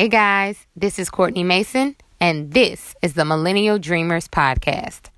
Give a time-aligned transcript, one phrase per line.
[0.00, 5.10] Hey guys, this is Courtney Mason, and this is the Millennial Dreamers Podcast.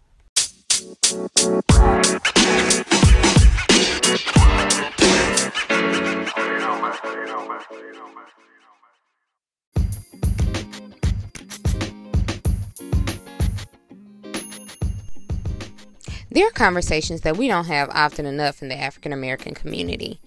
[16.32, 20.18] There are conversations that we don't have often enough in the African American community.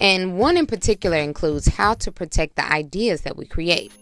[0.00, 3.92] And one in particular includes how to protect the ideas that we create.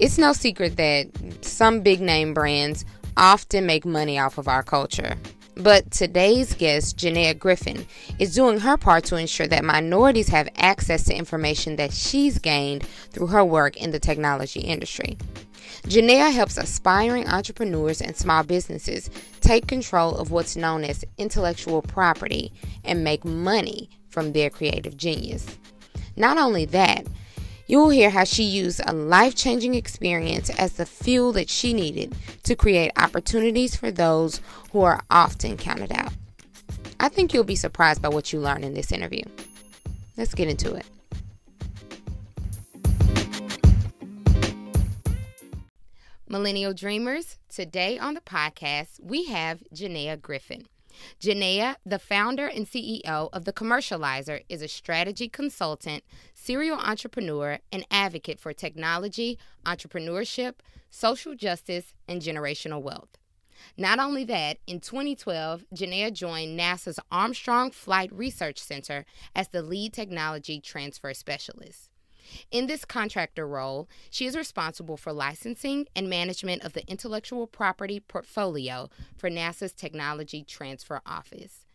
[0.00, 1.10] It's no secret that
[1.44, 2.86] some big name brands
[3.18, 5.14] often make money off of our culture.
[5.56, 7.86] But today's guest, Janeya Griffin,
[8.18, 12.86] is doing her part to ensure that minorities have access to information that she's gained
[13.10, 15.18] through her work in the technology industry.
[15.82, 19.10] Janeya helps aspiring entrepreneurs and small businesses
[19.42, 25.58] take control of what's known as intellectual property and make money from their creative genius.
[26.16, 27.06] Not only that,
[27.70, 32.12] you'll hear how she used a life changing experience as the fuel that she needed
[32.42, 34.40] to create opportunities for those
[34.72, 36.12] who are often counted out.
[36.98, 39.22] I think you'll be surprised by what you learn in this interview.
[40.16, 40.84] Let's get into it.
[46.28, 50.66] Millennial Dreamers, today on the podcast, we have Janeya Griffin.
[51.20, 56.04] Janeya, the founder and CEO of The Commercializer, is a strategy consultant,
[56.40, 60.54] serial entrepreneur, and advocate for technology, entrepreneurship,
[60.88, 63.18] social justice, and generational wealth.
[63.76, 69.04] Not only that, in 2012, Janeya joined NASA's Armstrong Flight Research Center
[69.36, 71.90] as the lead technology transfer specialist.
[72.50, 78.00] In this contractor role, she is responsible for licensing and management of the intellectual property
[78.00, 81.66] portfolio for NASA's Technology Transfer Office.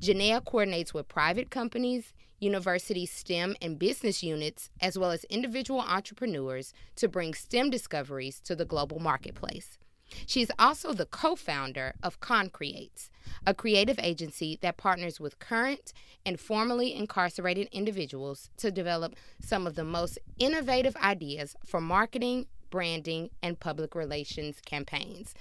[0.00, 2.12] Janeya coordinates with private companies,
[2.44, 8.54] university STEM and business units, as well as individual entrepreneurs to bring STEM discoveries to
[8.54, 9.78] the global marketplace.
[10.26, 13.10] She is also the co founder of Concreates,
[13.46, 15.92] a creative agency that partners with current
[16.24, 23.30] and formerly incarcerated individuals to develop some of the most innovative ideas for marketing, branding,
[23.42, 25.34] and public relations campaigns.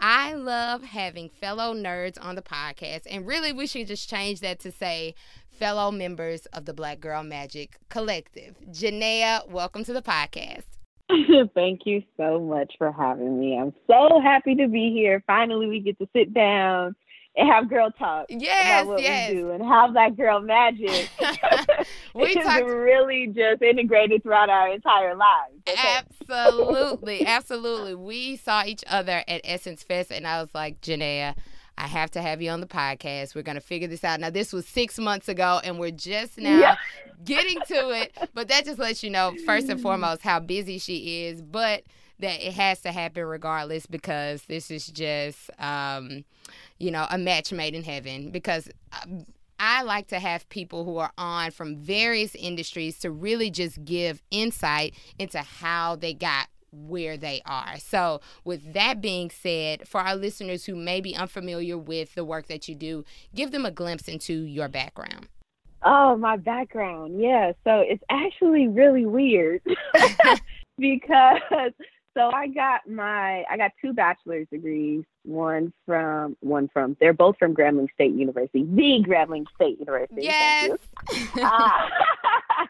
[0.00, 4.60] I love having fellow nerds on the podcast, and really, we should just change that
[4.60, 5.14] to say
[5.48, 8.56] fellow members of the Black Girl Magic Collective.
[8.70, 10.64] Janeya, welcome to the podcast.
[11.54, 13.58] Thank you so much for having me.
[13.58, 15.22] I'm so happy to be here.
[15.26, 16.94] Finally, we get to sit down
[17.36, 19.30] and have girl talk yes, about what yes.
[19.30, 21.08] we do and have that girl magic.
[22.14, 25.54] we talked really just integrated throughout our entire lives.
[25.68, 25.98] Okay?
[25.98, 27.94] absolutely, absolutely.
[27.94, 31.34] We saw each other at Essence Fest, and I was like, Janeya,
[31.78, 33.34] I have to have you on the podcast.
[33.34, 34.18] We're going to figure this out.
[34.18, 36.76] Now, this was six months ago, and we're just now Yeah.
[37.24, 38.16] getting to it.
[38.32, 41.82] But that just lets you know, first and foremost, how busy she is, but
[42.18, 46.24] that it has to happen regardless because this is just, um,
[46.78, 48.30] you know, a match made in heaven.
[48.30, 48.68] Because
[49.02, 49.24] um,
[49.58, 54.22] I like to have people who are on from various industries to really just give
[54.30, 57.78] insight into how they got where they are.
[57.78, 62.48] So, with that being said, for our listeners who may be unfamiliar with the work
[62.48, 63.04] that you do,
[63.34, 65.28] give them a glimpse into your background.
[65.82, 67.20] Oh, my background.
[67.20, 67.52] Yeah.
[67.64, 69.62] So it's actually really weird
[70.78, 71.72] because
[72.16, 77.36] so I got my I got two bachelor's degrees, one from one from they're both
[77.38, 80.26] from Grambling State University, the Grambling State University.
[80.26, 80.80] Thank.
[81.12, 81.28] Yes.
[81.40, 81.88] Ah,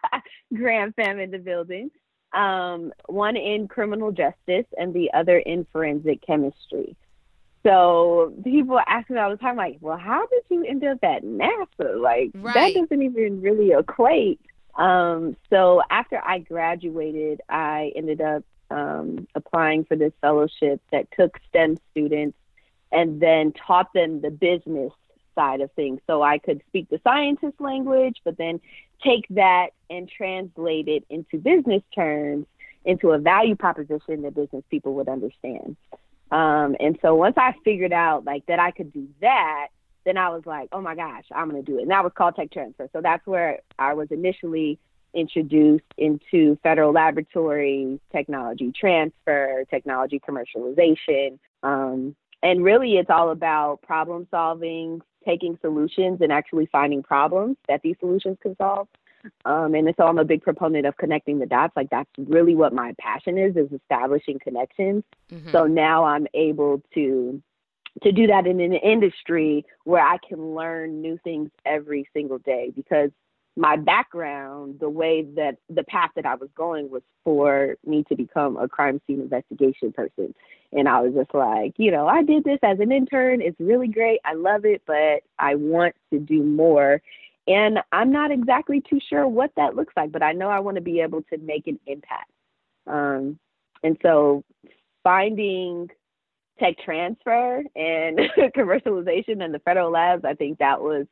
[0.54, 1.90] Gram Fam in the building.
[2.32, 6.96] Um, one in criminal justice and the other in forensic chemistry.
[7.64, 11.24] So people ask me all the time, like, well, how did you end up at
[11.24, 12.00] NASA?
[12.00, 12.54] Like, Right.
[12.54, 14.40] that doesn't even really equate.
[14.76, 21.38] Um, so after I graduated, I ended up um, applying for this fellowship that took
[21.48, 22.36] STEM students
[22.92, 24.92] and then taught them the business
[25.34, 26.00] side of things.
[26.06, 28.60] So I could speak the scientist language, but then
[29.04, 32.46] take that and translate it into business terms
[32.84, 35.76] into a value proposition that business people would understand.
[36.30, 39.68] Um, and so once I figured out like that I could do that,
[40.04, 41.82] then I was like, oh my gosh, I'm going to do it.
[41.82, 42.88] And that was called tech transfer.
[42.92, 44.78] So that's where I was initially
[45.16, 51.38] introduced into federal laboratories, technology transfer, technology commercialization.
[51.62, 57.80] Um, and really, it's all about problem solving, taking solutions and actually finding problems that
[57.82, 58.86] these solutions can solve.
[59.44, 61.72] Um, and so I'm a big proponent of connecting the dots.
[61.76, 65.02] Like that's really what my passion is, is establishing connections.
[65.30, 65.50] Mhm.
[65.50, 67.42] So now I'm able to
[68.02, 72.70] to do that in an industry where I can learn new things every single day
[72.76, 73.10] because
[73.56, 78.14] my background, the way that the path that I was going was for me to
[78.14, 80.34] become a crime scene investigation person.
[80.72, 83.40] And I was just like, you know, I did this as an intern.
[83.40, 84.20] It's really great.
[84.24, 87.00] I love it, but I want to do more.
[87.46, 90.74] And I'm not exactly too sure what that looks like, but I know I want
[90.74, 92.30] to be able to make an impact.
[92.86, 93.38] Um,
[93.82, 94.44] and so
[95.02, 95.88] finding
[96.58, 98.18] tech transfer and
[98.56, 101.06] commercialization and the federal labs, I think that was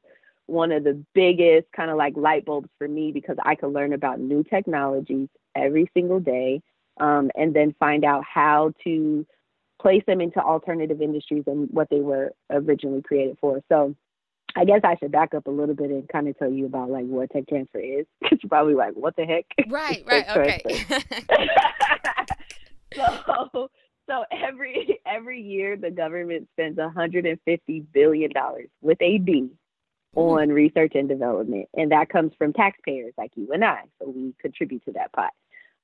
[0.47, 3.93] one of the biggest kind of like light bulbs for me because I could learn
[3.93, 6.61] about new technologies every single day
[7.01, 9.27] um, and then find out how to
[9.81, 13.61] place them into alternative industries and what they were originally created for.
[13.71, 13.95] So
[14.57, 16.91] I guess I should back up a little bit and kind of tell you about
[16.91, 19.45] like what tech transfer is because you're probably like, what the heck?
[19.69, 20.63] Right, right, okay.
[22.95, 23.71] so,
[24.09, 29.51] so every every year the government spends 150 billion dollars with a B
[30.15, 33.83] on research and development, and that comes from taxpayers like you and I.
[34.01, 35.33] So we contribute to that pot.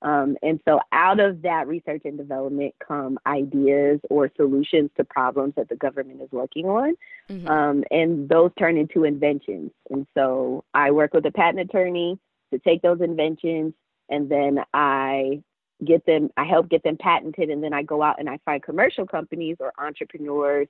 [0.03, 5.55] Um, and so out of that research and development come ideas or solutions to problems
[5.57, 6.95] that the government is working on.
[7.29, 7.49] Mm-hmm.
[7.49, 9.73] Um, and those turn into inventions.
[9.91, 12.19] And so I work with a patent attorney
[12.53, 13.75] to take those inventions
[14.09, 15.43] and then I
[15.85, 17.51] get them, I help get them patented.
[17.51, 20.69] And then I go out and I find commercial companies or entrepreneurs,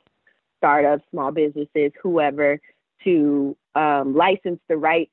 [0.58, 2.60] startups, small businesses, whoever
[3.04, 5.12] to um, license the rights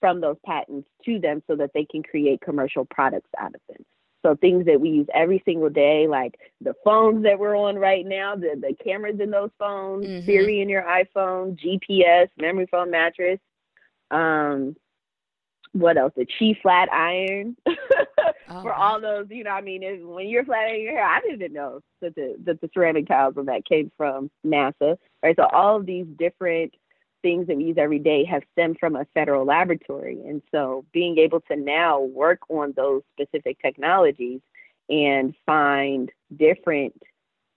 [0.00, 3.84] from those patents to them so that they can create commercial products out of them.
[4.24, 8.04] So things that we use every single day, like the phones that we're on right
[8.04, 10.26] now, the, the cameras in those phones, mm-hmm.
[10.26, 13.38] Siri in your iPhone, GPS, memory foam mattress.
[14.10, 14.74] Um,
[15.72, 16.12] what else?
[16.16, 19.26] The chi flat iron oh, for all those.
[19.30, 22.36] You know, I mean, it, when you're flattening your hair, I didn't know that the
[22.44, 24.96] that the ceramic tiles on that came from NASA.
[25.22, 25.36] Right.
[25.36, 26.74] So all of these different
[27.26, 30.20] things that we use every day have stemmed from a federal laboratory.
[30.28, 34.40] And so being able to now work on those specific technologies
[34.88, 36.94] and find different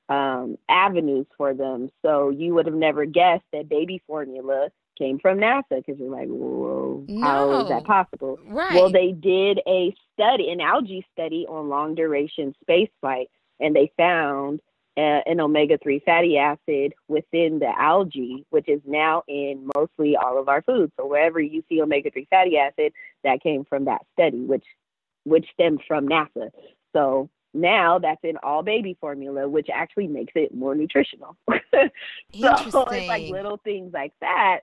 [0.09, 1.91] um, avenues for them.
[2.01, 6.27] So you would have never guessed that baby formula came from NASA because you're like,
[6.27, 7.21] whoa, no.
[7.21, 8.39] how is that possible?
[8.47, 8.73] Right.
[8.73, 13.29] Well, they did a study, an algae study on long duration space flight,
[13.59, 14.61] and they found
[14.99, 20.49] an omega 3 fatty acid within the algae, which is now in mostly all of
[20.49, 20.91] our foods.
[20.97, 22.93] So wherever you see omega 3 fatty acid,
[23.23, 24.65] that came from that study, which
[25.25, 26.49] which stems from NASA.
[26.93, 31.35] So now that's in all baby formula, which actually makes it more nutritional.
[31.49, 31.89] so
[32.33, 34.61] it's like little things like that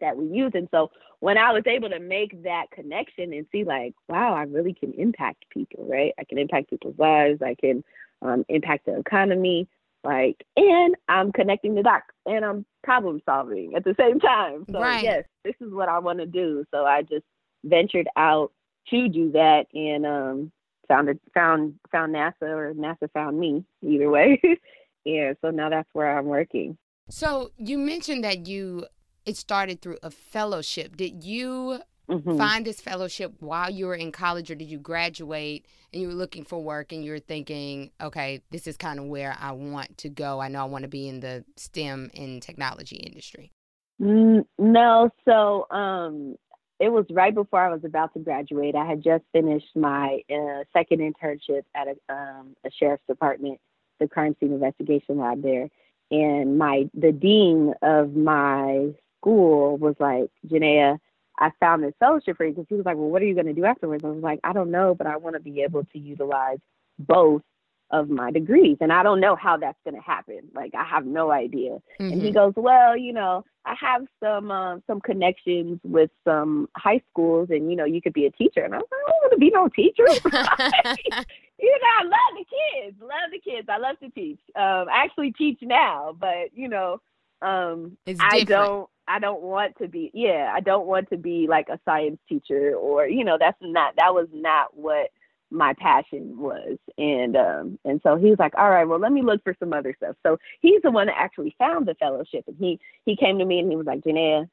[0.00, 0.52] that we use.
[0.54, 0.90] And so
[1.20, 4.92] when I was able to make that connection and see like, wow, I really can
[4.92, 6.12] impact people, right?
[6.18, 7.40] I can impact people's lives.
[7.42, 7.82] I can
[8.26, 9.68] um, impact the economy,
[10.04, 14.64] like, and I'm connecting the dots and I'm problem solving at the same time.
[14.70, 15.02] So right.
[15.02, 16.64] yes, this is what I want to do.
[16.72, 17.24] So I just
[17.64, 18.52] ventured out
[18.90, 20.52] to do that and um,
[20.88, 24.40] found it, found found NASA or NASA found me either way.
[25.04, 26.78] yeah, so now that's where I'm working.
[27.08, 28.86] So you mentioned that you
[29.24, 30.96] it started through a fellowship.
[30.96, 32.36] Did you mm-hmm.
[32.36, 36.14] find this fellowship while you were in college, or did you graduate and you were
[36.14, 39.98] looking for work and you were thinking, okay, this is kind of where I want
[39.98, 40.40] to go?
[40.40, 43.52] I know I want to be in the STEM and technology industry.
[43.98, 46.36] No, so um,
[46.78, 48.74] it was right before I was about to graduate.
[48.74, 53.58] I had just finished my uh, second internship at a, um, a sheriff's department,
[53.98, 55.70] the crime scene investigation lab there,
[56.10, 60.98] and my the dean of my school was like, Janeya,
[61.38, 63.46] I found this fellowship for you because he was like, well, what are you going
[63.46, 64.04] to do afterwards?
[64.04, 66.58] I was like, I don't know, but I want to be able to utilize
[66.98, 67.42] both
[67.90, 70.40] of my degrees and I don't know how that's going to happen.
[70.54, 71.70] Like I have no idea.
[71.70, 72.04] Mm-hmm.
[72.04, 72.34] And he mm-hmm.
[72.34, 77.70] goes, "Well, you know, I have some uh, some connections with some high schools and
[77.70, 79.38] you know, you could be a teacher." And I was like, "I don't want to
[79.38, 80.04] be no teacher."
[81.60, 82.96] you know, I love the kids.
[83.00, 83.68] Love the kids.
[83.70, 84.40] I love to teach.
[84.56, 87.00] Um I actually teach now, but you know,
[87.40, 91.68] um I don't I don't want to be yeah, I don't want to be like
[91.68, 95.10] a science teacher or you know, that's not that was not what
[95.50, 96.78] my passion was.
[96.98, 99.72] And um and so he was like, All right, well let me look for some
[99.72, 100.16] other stuff.
[100.24, 103.60] So he's the one that actually found the fellowship and he he came to me
[103.60, 104.48] and he was like, Janeya,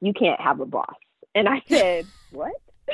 [0.00, 0.94] you can't have a boss.
[1.34, 2.54] And I said, What?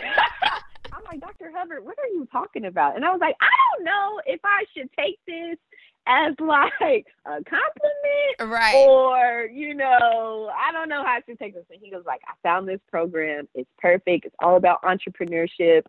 [0.92, 1.50] I'm like, Dr.
[1.54, 2.96] Hubbard, what are you talking about?
[2.96, 5.58] And I was like, I don't know if I should take this
[6.06, 8.74] as like a compliment right.
[8.74, 11.64] or you know i don't know how to take this.
[11.70, 13.48] And he goes like i found this program.
[13.54, 14.26] It's perfect.
[14.26, 15.82] It's all about entrepreneurship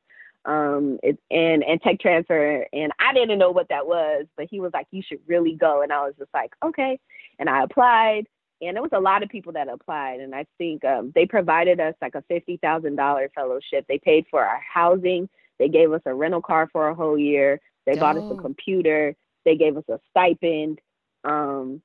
[0.46, 2.66] um it's and and tech transfer.
[2.74, 5.82] And i didn't know what that was but he was like you should really go.
[5.82, 7.00] And i was just like okay.
[7.40, 8.28] And i applied
[8.62, 10.20] and there was a lot of people that applied.
[10.20, 13.86] And i think um, they provided us like a $50000 fellowship.
[13.88, 15.28] They paid for our housing.
[15.58, 17.60] They gave us a rental car for a whole year.
[17.86, 19.16] They bought us a computer
[19.46, 20.80] they gave us a stipend
[21.24, 21.82] um,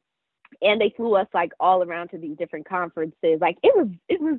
[0.63, 4.21] and they flew us like all around to these different conferences like it was it
[4.21, 4.39] was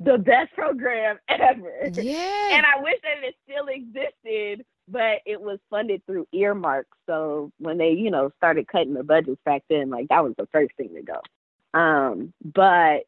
[0.00, 2.48] the best program ever Yeah.
[2.52, 6.96] and I wish that it still existed, but it was funded through earmarks.
[7.06, 10.46] So when they, you know, started cutting the budgets back then, like that was the
[10.52, 11.78] first thing to go.
[11.78, 13.06] Um, but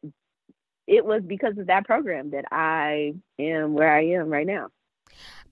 [0.85, 4.67] it was because of that program that I am where I am right now.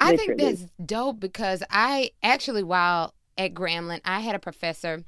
[0.02, 5.04] I think that's dope because I actually, while at Grambling, I had a professor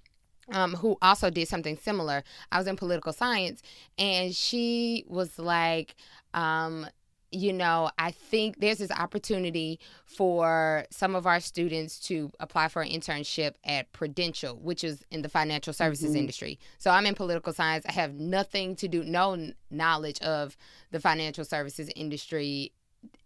[0.52, 2.24] um, who also did something similar.
[2.52, 3.62] I was in political science,
[3.98, 5.96] and she was like,
[6.34, 6.88] um,
[7.34, 12.82] you know, I think there's this opportunity for some of our students to apply for
[12.82, 16.20] an internship at Prudential, which is in the financial services Mhm.
[16.20, 16.60] industry.
[16.78, 17.86] So I'm in political science.
[17.86, 20.58] I have nothing to do, no knowledge of
[20.92, 22.74] the financial services industry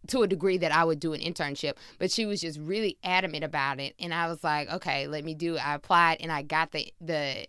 [0.07, 3.43] to a degree that I would do an internship, but she was just really adamant
[3.43, 5.55] about it, and I was like, okay, let me do.
[5.55, 5.65] It.
[5.67, 7.45] I applied and I got the the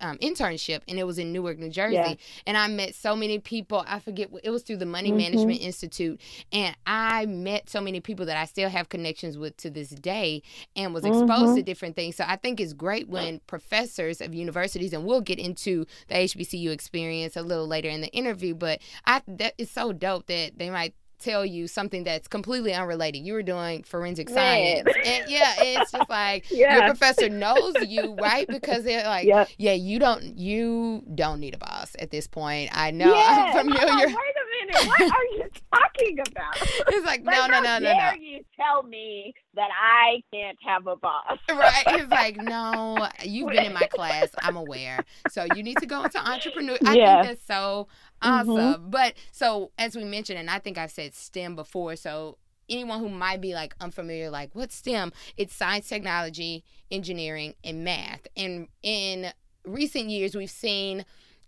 [0.00, 2.14] um, internship, and it was in Newark, New Jersey, Yeah.
[2.46, 3.82] and I met so many people.
[3.84, 5.16] I forget it was through the Money Mhm.
[5.16, 6.20] Management Institute,
[6.52, 10.42] and I met so many people that I still have connections with to this day,
[10.76, 11.56] and was exposed Mhm.
[11.56, 12.14] to different things.
[12.14, 16.70] So I think it's great when professors of universities, and we'll get into the HBCU
[16.70, 20.70] experience a little later in the interview, but I that is so dope that they
[20.70, 23.22] might tell you something that's completely unrelated.
[23.26, 24.88] You were doing forensic science.
[25.04, 28.46] And yeah, it's just like your professor knows you, right?
[28.48, 29.48] Because they're like, Yep.
[29.58, 32.70] yeah, you don't you don't need a boss at this point.
[32.72, 33.12] I know.
[33.14, 33.52] yeah.
[33.54, 34.06] I'm familiar.
[34.06, 34.88] Wait a minute.
[34.88, 36.56] What are you talking about?
[36.88, 38.22] It's like, Like, no, no, how no, no, dare no.
[38.22, 41.38] you tell me that I can't have a boss?
[41.50, 41.84] Right.
[41.88, 44.28] It's like, no, you've been in my class.
[44.42, 45.04] I'm aware.
[45.30, 46.78] So you need to go into entrepreneur.
[46.86, 47.22] I Yeah.
[47.22, 47.88] think that's so
[48.22, 48.50] mm-hmm.
[48.50, 48.90] awesome.
[48.90, 52.38] But so as we mentioned, and I think I've said STEM before, so
[52.68, 55.12] anyone who might be like unfamiliar, like what's STEM?
[55.36, 58.26] It's science, technology, engineering, and math.
[58.36, 59.32] And in
[59.64, 61.04] recent years, we've seen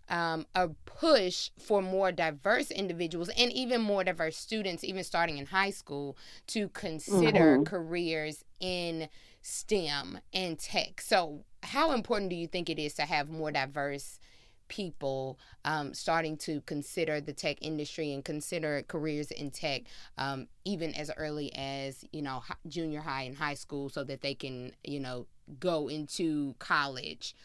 [0.09, 5.47] um, a push for more diverse individuals and even more diverse students, even starting in
[5.47, 6.17] high school,
[6.47, 7.65] to consider Mhm.
[7.65, 9.09] careers in
[9.41, 11.01] STEM and tech.
[11.01, 14.19] So, how important do you think it is to have more diverse
[14.67, 19.83] people um, starting to consider the tech industry and consider careers in tech,
[20.17, 24.33] um, even as early as you know junior high and high school, so that they
[24.35, 25.27] can you know
[25.59, 27.35] go into college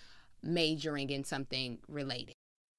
[0.43, 2.36] majoring in something related.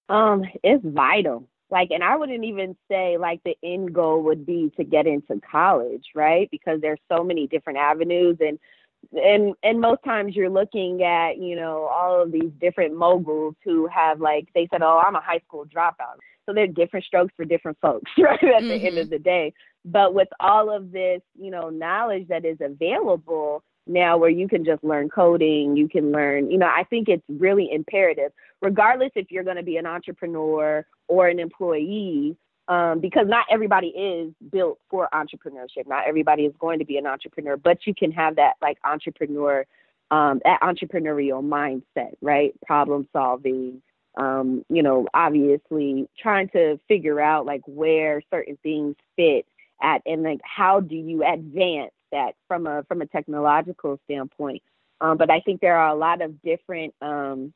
[0.09, 1.47] Um, it's vital.
[1.69, 5.41] Like, and I wouldn't even say like the end goal would be to get into
[5.49, 6.47] college, right?
[6.49, 8.57] Because there's so many different avenues and
[9.13, 13.87] and and most times you're looking at, you know, all of these different moguls who
[13.87, 16.17] have like they said, Oh, I'm a high school dropout.
[16.45, 18.41] So they're different strokes for different folks, right?
[18.41, 19.53] At the end of the day.
[19.83, 24.65] But with all of this, you know, knowledge that is available now where you can
[24.65, 29.32] just learn coding, you can learn, you know, I think it's really imperative, regardless if
[29.32, 34.79] you're going to be an entrepreneur or an employee, um, because not everybody is built
[34.89, 35.88] for entrepreneurship.
[35.88, 39.65] Not everybody is going to be an entrepreneur, but you can have that like entrepreneur,
[40.12, 42.53] um, that entrepreneurial mindset, right?
[42.65, 43.82] Problem solving,
[44.17, 49.46] um, you know, obviously trying to figure out like where certain things fit
[49.82, 54.61] at and like how do you advance that from a from a technological standpoint.
[54.99, 57.53] Um, but I think there are a lot of different um,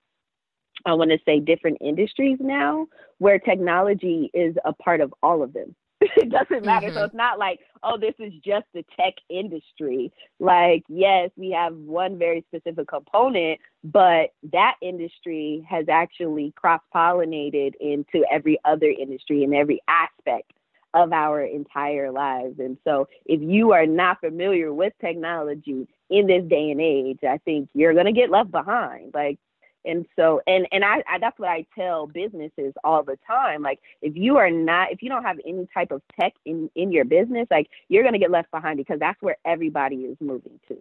[0.86, 2.88] I want to say different industries now
[3.20, 5.76] where technology is a part of all of them.
[6.02, 6.90] it doesn't matter.
[6.94, 7.06] So Mhm.
[7.06, 10.12] it's not like, oh, this is just the tech industry.
[10.40, 17.76] Like, yes, we have one very specific component, but that industry has actually cross pollinated
[17.80, 20.54] into every other industry and every aspect
[20.94, 22.60] of our entire lives.
[22.60, 27.38] And so if you are not familiar with technology in this day and age, I
[27.40, 29.14] think you're going to get left behind.
[29.14, 29.40] Like,
[29.84, 33.64] and so, and and I, I that's what I tell businesses all the time.
[33.64, 36.92] Like, if you are not, if you don't have any type of tech in in
[36.92, 40.78] your business, like you're gonna get left behind because that's where everybody is moving to.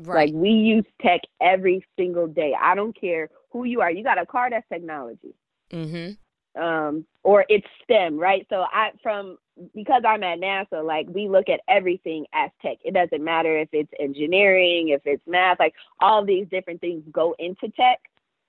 [0.00, 0.32] Right.
[0.32, 2.56] Like, we use tech every single day.
[2.60, 3.90] I don't care who you are.
[3.90, 5.34] You got a car that's technology
[5.72, 6.12] mm-hmm.
[6.58, 8.46] Um, or it's STEM, right?
[8.50, 9.38] So I from
[9.74, 12.78] because I'm at NASA, like we look at everything as tech.
[12.84, 17.34] It doesn't matter if it's engineering, if it's math, like all these different things go
[17.38, 17.98] into tech.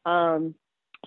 [0.05, 0.55] Um,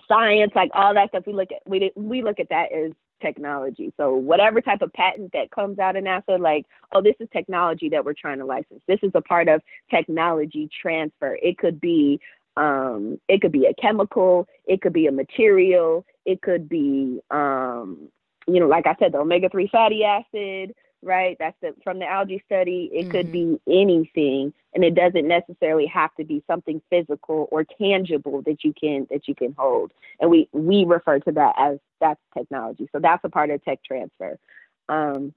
[0.07, 3.93] science, like all that stuff, we look at we we look at that as technology.
[3.97, 7.89] So whatever type of patent that comes out of NASA, like oh, this is technology
[7.89, 8.81] that we're trying to license.
[8.87, 11.37] This is a part of technology transfer.
[11.41, 12.19] It could be
[12.57, 18.09] um, it could be a chemical, it could be a material, it could be, um,
[18.47, 21.35] you know, like I said, the omega three fatty acid, right?
[21.39, 22.89] That's the, from the algae study.
[22.93, 23.11] It mm-hmm.
[23.11, 28.63] could be anything, and it doesn't necessarily have to be something physical or tangible that
[28.63, 29.91] you can that you can hold.
[30.19, 32.89] And we we refer to that as that's technology.
[32.91, 34.37] So that's a part of tech transfer.
[34.89, 35.33] Um,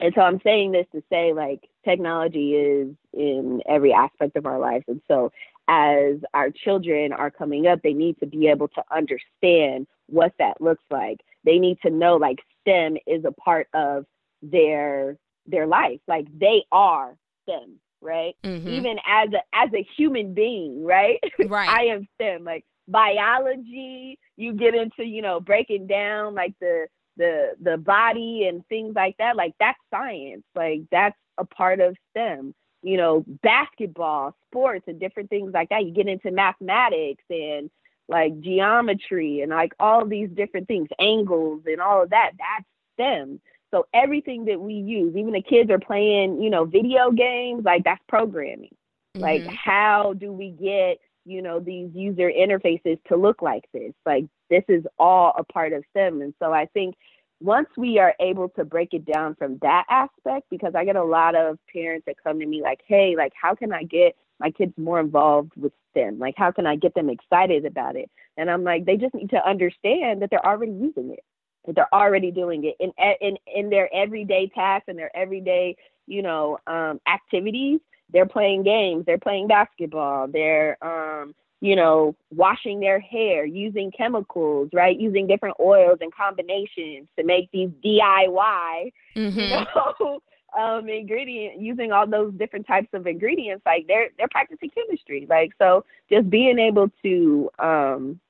[0.00, 4.58] and so I'm saying this to say like technology is in every aspect of our
[4.58, 5.32] lives, and so
[5.68, 10.60] as our children are coming up, they need to be able to understand what that
[10.60, 11.20] looks like.
[11.44, 14.04] They need to know like STEM is a part of
[14.42, 15.16] their
[15.46, 16.00] their life.
[16.06, 18.34] Like they are STEM, right?
[18.44, 18.68] Mm-hmm.
[18.68, 21.20] Even as a as a human being, right?
[21.46, 21.68] Right.
[21.68, 22.44] I am STEM.
[22.44, 28.66] Like biology, you get into, you know, breaking down like the the the body and
[28.68, 29.36] things like that.
[29.36, 30.44] Like that's science.
[30.54, 32.54] Like that's a part of STEM.
[32.84, 35.84] You know, basketball, sports and different things like that.
[35.86, 37.70] You get into mathematics and
[38.08, 42.32] like geometry and like all these different things, angles and all of that.
[42.38, 43.40] That's STEM.
[43.70, 47.84] So everything that we use, even the kids are playing, you know, video games, like
[47.84, 48.76] that's programming.
[49.16, 49.22] Mm-hmm.
[49.22, 53.94] Like how do we get, you know, these user interfaces to look like this?
[54.04, 56.20] Like this is all a part of STEM.
[56.20, 56.96] And so I think
[57.44, 61.04] once we are able to break it down from that aspect, because I get a
[61.04, 64.50] lot of parents that come to me like, hey, like how can I get my
[64.50, 66.18] kids more involved with STEM?
[66.18, 68.10] Like how can I get them excited about it?
[68.36, 71.24] And I'm like, they just need to understand that they're already using it
[71.66, 76.22] that they're already doing it in in in their everyday tasks and their everyday you
[76.22, 77.80] know um, activities.
[78.10, 79.06] They're playing games.
[79.06, 80.28] They're playing basketball.
[80.28, 85.00] They're um, you know washing their hair using chemicals, right?
[85.00, 89.40] Using different oils and combinations to make these DIY mm-hmm.
[89.40, 90.20] you know
[90.58, 93.62] um, ingredient using all those different types of ingredients.
[93.64, 95.26] Like they're they're practicing chemistry.
[95.28, 98.20] Like so, just being able to um,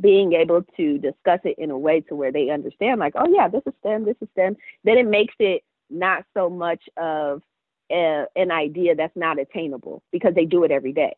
[0.00, 3.46] being able to discuss it in a way to where they understand like oh yeah
[3.46, 7.42] this is stem this is stem then it makes it not so much of
[7.92, 11.14] a, an idea that's not attainable because they do it every day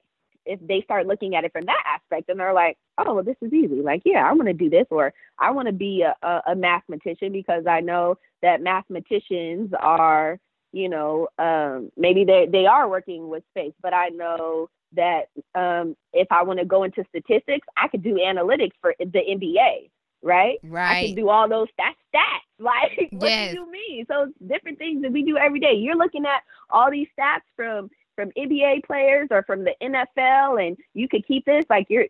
[0.47, 3.37] if they start looking at it from that aspect and they're like oh well this
[3.41, 6.15] is easy like yeah i want to do this or i want to be a,
[6.27, 10.39] a, a mathematician because i know that mathematicians are
[10.73, 15.97] you know um, maybe they they are working with space but i know that um,
[16.13, 19.91] if I want to go into statistics, I could do analytics for the NBA,
[20.23, 20.59] right?
[20.63, 20.99] Right.
[20.99, 21.97] I can do all those stats.
[22.15, 22.21] Stats.
[22.61, 23.53] Like, what yes.
[23.53, 24.07] do you mean?
[24.07, 25.75] So different things that we do every day.
[25.75, 30.77] You're looking at all these stats from from NBA players or from the NFL, and
[30.95, 32.07] you could keep this like you're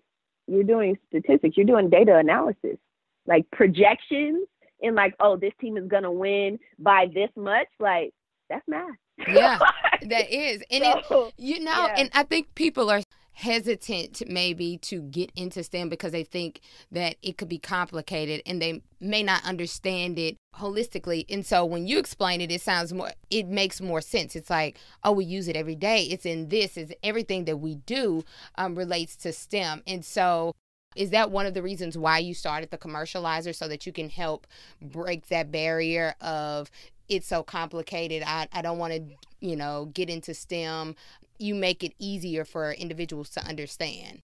[0.46, 1.56] you're doing statistics.
[1.56, 2.78] You're doing data analysis,
[3.26, 4.46] like projections,
[4.82, 7.68] and like, oh, this team is gonna win by this much.
[7.78, 8.12] Like
[8.48, 8.90] that's math.
[9.28, 9.58] Yeah,
[10.02, 10.62] that is.
[10.70, 11.94] And so, it, you know, yeah.
[11.98, 13.00] and I think people are
[13.34, 16.60] hesitant maybe to get into STEM because they think
[16.92, 21.24] that it could be complicated and they may not understand it holistically.
[21.28, 24.36] And so when you explain it, it sounds more, it makes more sense.
[24.36, 26.04] It's like, oh, we use it every day.
[26.04, 28.24] It's in this, is everything that we do
[28.56, 29.82] um, relates to STEM.
[29.86, 30.54] And so
[30.94, 34.08] is that one of the reasons why you started the commercializer so that you can
[34.08, 34.46] help
[34.80, 36.70] break that barrier of
[37.08, 38.22] it's so complicated.
[38.24, 39.02] I, I don't want to,
[39.40, 40.94] you know, get into STEM.
[41.38, 44.20] You make it easier for individuals to understand.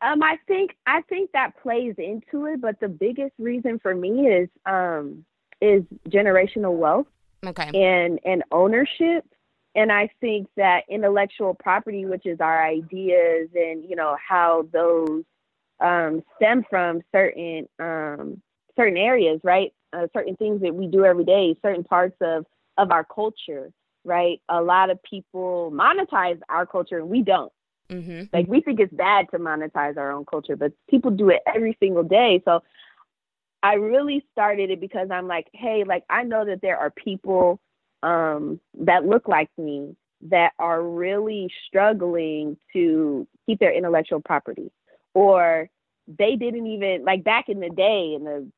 [0.00, 4.26] Um, I think I think that plays into it, but the biggest reason for me
[4.28, 5.24] is um
[5.60, 7.06] is generational wealth.
[7.44, 7.70] Okay.
[7.74, 9.24] And and ownership.
[9.74, 15.24] And I think that intellectual property, which is our ideas and you know how those
[15.80, 18.42] um, stem from certain um,
[18.76, 19.72] certain areas, right?
[19.92, 22.44] uh, certain things that we do every day, certain parts of
[22.76, 23.72] of our culture,
[24.08, 24.40] right?
[24.48, 27.52] A lot of people monetize our culture and we don't.
[27.90, 28.24] Mm-hmm.
[28.32, 31.76] Like we think it's bad to monetize our own culture, but people do it every
[31.80, 32.42] single day.
[32.44, 32.62] So
[33.62, 37.60] I really started it because I'm like, hey, like I know that there are people
[38.02, 39.96] um, that look like me
[40.30, 44.70] that are really struggling to keep their intellectual property,
[45.14, 45.68] or
[46.06, 48.50] they didn't even like back in the day in the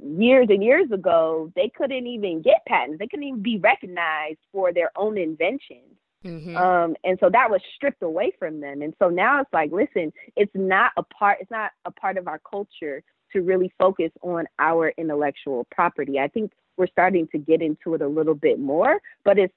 [0.00, 2.98] years and years ago, they couldn't even get patents.
[2.98, 5.96] They couldn't even be recognized for their own inventions.
[6.24, 6.56] Mm-hmm.
[6.56, 8.82] Um, and so that was stripped away from them.
[8.82, 12.28] And so now it's like, listen, it's not a part, it's not a part of
[12.28, 13.02] our culture
[13.32, 16.18] to really focus on our intellectual property.
[16.18, 19.54] I think we're starting to get into it a little bit more, but it's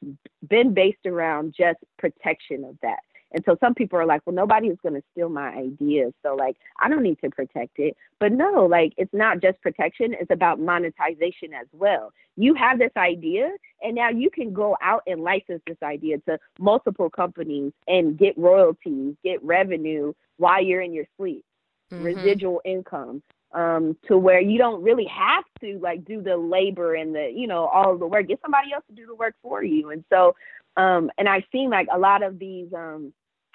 [0.48, 3.00] been based around just protection of that.
[3.32, 6.12] And so some people are like, well, nobody is going to steal my idea.
[6.24, 7.98] So, like, I don't need to protect it.
[8.20, 12.14] But no, like, it's not just protection, it's about monetization as well.
[12.38, 16.40] You have this idea, and now you can go out and license this idea to
[16.60, 21.44] multiple companies and get royalties, get revenue while you're in your sleep,
[21.92, 22.04] mm-hmm.
[22.04, 23.22] residual income.
[23.54, 27.48] Um, to where you don't really have to like do the labor and the you
[27.48, 30.36] know all the work get somebody else to do the work for you and so
[30.78, 33.14] um, and I've seen like a lot of these um,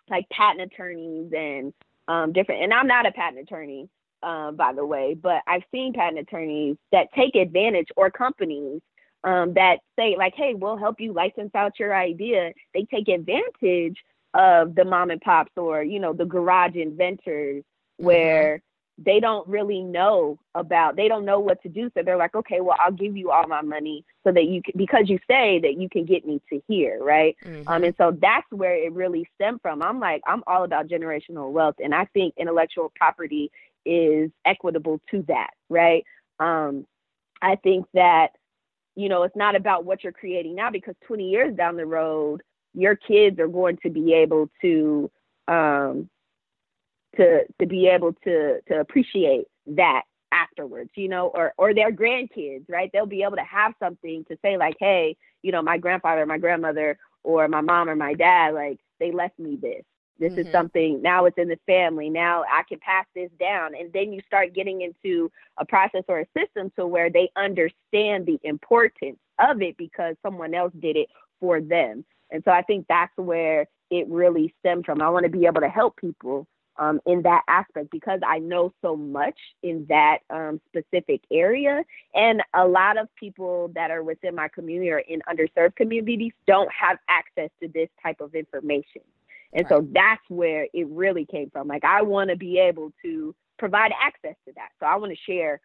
[0.09, 1.73] like patent attorneys and
[2.09, 2.63] um, different.
[2.63, 3.89] And I'm not a patent attorney,
[4.23, 8.81] uh, by the way, but I've seen patent attorneys that take advantage or companies
[9.23, 13.97] um, that say like, "Hey, we'll help you license out your idea." They take advantage
[14.35, 18.07] of the mom and pops or you know the garage inventors mm-hmm.
[18.07, 18.63] where
[19.03, 21.91] they don't really know about they don't know what to do.
[21.95, 24.75] So they're like okay well i'll give you all my money so that you can
[24.77, 27.37] because you say that you can get me to here right?
[27.45, 27.69] Mm-hmm.
[27.69, 29.83] um and so that's where it really stemmed from.
[29.83, 33.51] I'm like i'm all about generational wealth and i think intellectual property
[33.87, 36.05] is equitable to that right?
[36.39, 36.87] Um
[37.41, 38.33] i think that
[38.97, 42.43] you know it's not about what you're creating now because 20 years down the road
[42.75, 45.11] your kids are going to be able to
[45.49, 46.09] um
[47.17, 52.65] to to be able to to appreciate that afterwards, you know, or or their grandkids,
[52.69, 52.91] right?
[52.93, 56.39] They'll be able to have something to say like, hey, you know, my grandfather, my
[56.39, 59.83] grandmother, or my mom or my dad, like they left me this.
[60.19, 60.41] This mm-hmm.
[60.47, 62.11] is something now it's in the family.
[62.11, 63.73] Now I can pass this down.
[63.75, 68.27] And then you start getting into a process or a system to where they understand
[68.27, 71.09] the importance of it because someone else did it
[71.41, 72.05] for them.
[72.31, 75.03] And so I think that's where it really stemmed from.
[75.03, 76.47] I want to be able to help people
[76.79, 81.83] um, in that aspect because I know so much in that um, specific area.
[82.15, 86.71] And a lot of people that are within my community or in underserved communities don't
[86.73, 89.03] have access to this type of information.
[89.53, 89.71] And right.
[89.71, 91.69] so that's where it really came from.
[91.69, 94.69] Like, I want to be able to provide access to that.
[94.79, 95.61] So I want to share.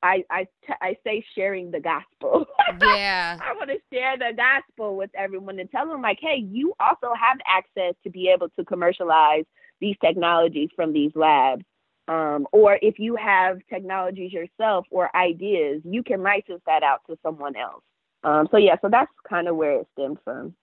[0.00, 2.46] I, I, t- I say sharing the gospel.
[2.80, 3.38] Yeah.
[3.42, 7.14] I want to share the gospel with everyone and tell them, like, hey, you also
[7.18, 9.46] have access to be able to commercialize
[9.80, 11.64] these technologies from these labs.
[12.08, 17.18] Um, or if you have technologies yourself or ideas, you can license that out to
[17.22, 17.82] someone else.
[18.24, 20.54] Um, so yeah, so that's kind of where it stemmed from.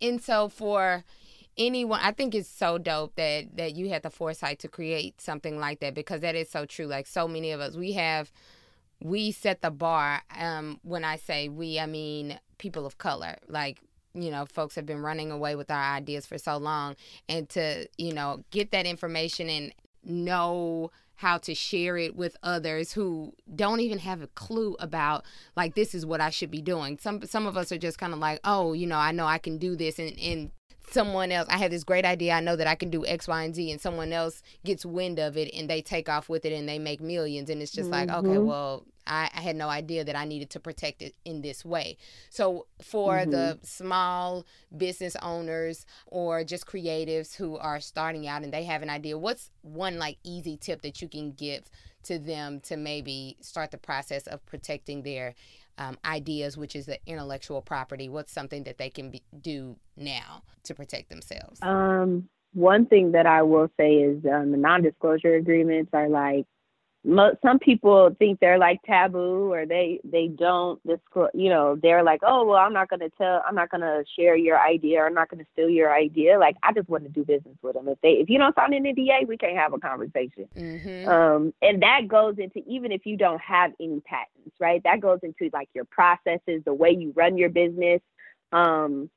[0.00, 1.04] And so for
[1.56, 5.58] anyone, I think it's so dope that that you had the foresight to create something
[5.58, 6.86] like that because that is so true.
[6.86, 8.30] Like so many of us, we have
[9.00, 10.22] we set the bar.
[10.36, 13.36] Um, when I say we, I mean people of color.
[13.48, 13.80] Like
[14.14, 16.96] you know folks have been running away with our ideas for so long
[17.28, 19.72] and to you know get that information and
[20.04, 25.24] know how to share it with others who don't even have a clue about
[25.56, 26.98] like this is what I should be doing.
[26.98, 29.38] Some some of us are just kind of like, "Oh, you know, I know I
[29.38, 30.50] can do this." And and
[30.90, 32.32] someone else, I have this great idea.
[32.32, 35.20] I know that I can do X, Y, and Z and someone else gets wind
[35.20, 37.90] of it and they take off with it and they make millions and it's just
[37.90, 38.10] mm-hmm.
[38.10, 41.42] like, "Okay, well, I, I, had no idea that I needed to protect it in
[41.42, 41.96] this way.
[42.30, 43.30] So, for mm-hmm.
[43.30, 44.44] the small
[44.76, 49.50] business owners or just creatives who are starting out and they have an idea, what's
[49.62, 51.64] one like easy tip that you can give
[52.04, 55.34] to them to maybe start the process of protecting their
[55.78, 58.08] um, ideas, which is the intellectual property?
[58.08, 61.60] What's something that they can be, do now to protect themselves?
[61.62, 66.46] Um, one thing that I will say is um, the non disclosure agreements are like
[67.04, 72.20] some people think they're like taboo or they they don't disclose you know they're like
[72.24, 75.06] oh well i'm not going to tell i'm not going to share your idea or
[75.06, 76.38] i'm not going to steal your idea.
[76.38, 78.72] Like i just want to do business with them if they if you don't sign
[78.72, 80.48] an nda we can't have a conversation.
[80.56, 81.08] Mm-hmm.
[81.08, 85.18] um and that goes into even if you don't have any patents right that goes
[85.24, 88.00] into like your processes the way you run your business
[88.52, 89.10] um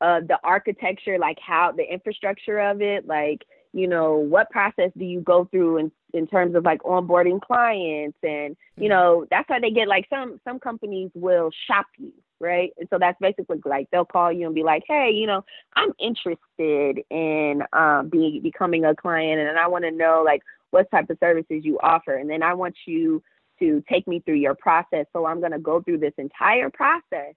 [0.00, 5.04] uh the architecture like how the infrastructure of it like you know what process do
[5.04, 8.88] you go through in in terms of like onboarding clients and you mm-hmm.
[8.88, 12.72] know that's how they get like some some companies will shop you right?
[12.78, 15.44] And so that's basically like they'll call you and be like hey you know
[15.74, 20.90] i'm interested in um being becoming a client and i want to know like what
[20.90, 23.22] type of services you offer and then i want you
[23.58, 25.06] to take me through your process.
[25.12, 27.34] So i'm going to go through this entire process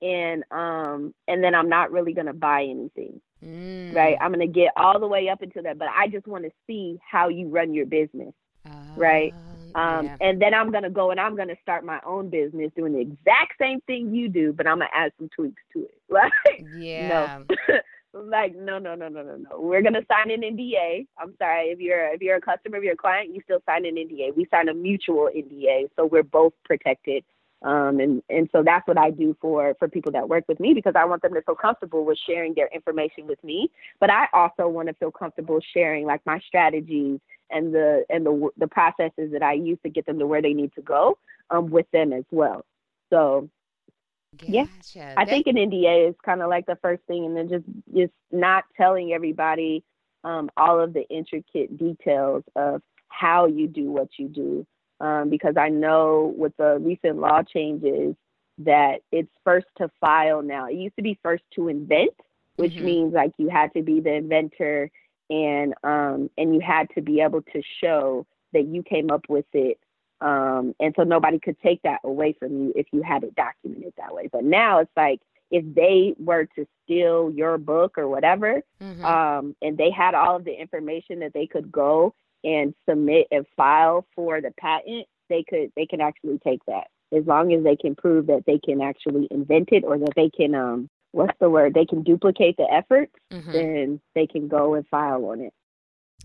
[0.00, 3.94] and um and then i'm not really going to buy anything Mm.
[3.94, 4.16] Right.
[4.20, 6.50] I'm going to get all the way up into that, but I just want to
[6.66, 8.32] see how you run your business.
[8.64, 9.34] Uh, right.
[9.74, 10.16] Um, yeah.
[10.20, 12.92] And then I'm going to go and I'm going to start my own business doing
[12.92, 15.94] the exact same thing you do, but I'm going to add some tweaks to it.
[16.12, 16.66] Right.
[16.76, 17.40] Yeah.
[17.48, 17.78] No.
[18.14, 21.68] like no no no no no no we're going to sign an nda i'm sorry
[21.68, 24.36] if you're if you're a customer if you're a client you still sign an nda
[24.36, 27.24] we sign a mutual nda so we're both protected
[27.64, 30.74] Um, and and so that's what I do for for people that work with me
[30.74, 33.70] because I want them to feel comfortable with sharing their information with me.
[34.00, 37.20] But I also want to feel comfortable sharing like my strategies
[37.50, 40.54] and the and the the processes that I use to get them to where they
[40.54, 41.18] need to go
[41.50, 42.64] um, with them as well.
[43.10, 43.48] So
[44.38, 44.48] Gotcha.
[44.94, 47.64] Yeah, I think an NDA is kind of like the first thing, and then just
[47.94, 49.84] just not telling everybody
[50.24, 54.66] um, all of the intricate details of how you do what you do,
[55.02, 58.14] um, because I know with the recent law changes
[58.58, 60.68] that it's first to file now.
[60.68, 62.14] It used to be first to invent,
[62.56, 62.84] which mm-hmm.
[62.84, 64.90] means like you had to be the inventor
[65.28, 69.46] and um, and you had to be able to show that you came up with
[69.52, 69.78] it
[70.22, 73.92] um, and so nobody could take that away from you if you had it documented
[73.96, 74.28] that way.
[74.30, 79.04] But now it's like if they were to steal your book or whatever, mm-hmm.
[79.04, 83.46] um, and they had all of the information that they could go and submit and
[83.56, 87.76] file for the patent, they could they can actually take that as long as they
[87.76, 91.50] can prove that they can actually invent it or that they can um what's the
[91.50, 93.52] word they can duplicate the effort, mm-hmm.
[93.52, 95.52] then they can go and file on it.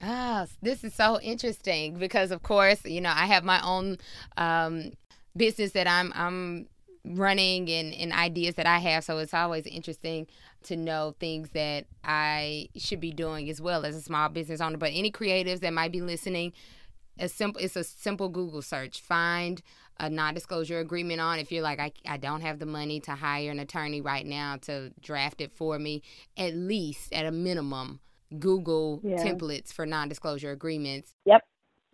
[0.01, 3.97] Ah, this is so interesting because, of course, you know I have my own
[4.38, 4.91] um,
[5.36, 6.67] business that I'm I'm
[7.15, 9.04] running and, and ideas that I have.
[9.04, 10.28] So it's always interesting
[10.63, 14.78] to know things that I should be doing as well as a small business owner.
[14.78, 16.54] But any creatives that might be listening,
[17.20, 19.02] a simple it's a simple Google search.
[19.02, 19.62] Find
[20.00, 23.50] a non-disclosure agreement on if you're like I, I don't have the money to hire
[23.50, 26.04] an attorney right now to draft it for me
[26.38, 28.00] at least at a minimum
[28.38, 29.15] Google yeah.
[29.17, 31.15] templates for non-disclosure agreements.
[31.26, 31.43] Yep,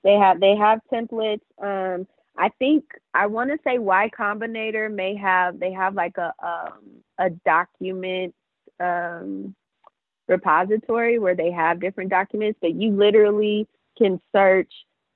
[0.04, 1.41] they have they have templates.
[1.62, 6.34] Um, I think I want to say Y Combinator may have they have like a
[6.43, 8.34] um, a document
[8.80, 9.56] um,
[10.28, 13.67] repository where they have different documents, but you literally
[13.98, 14.72] can search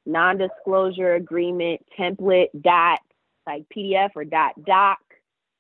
[0.06, 3.00] non-disclosure agreement template dot
[3.46, 5.00] like PDF or dot doc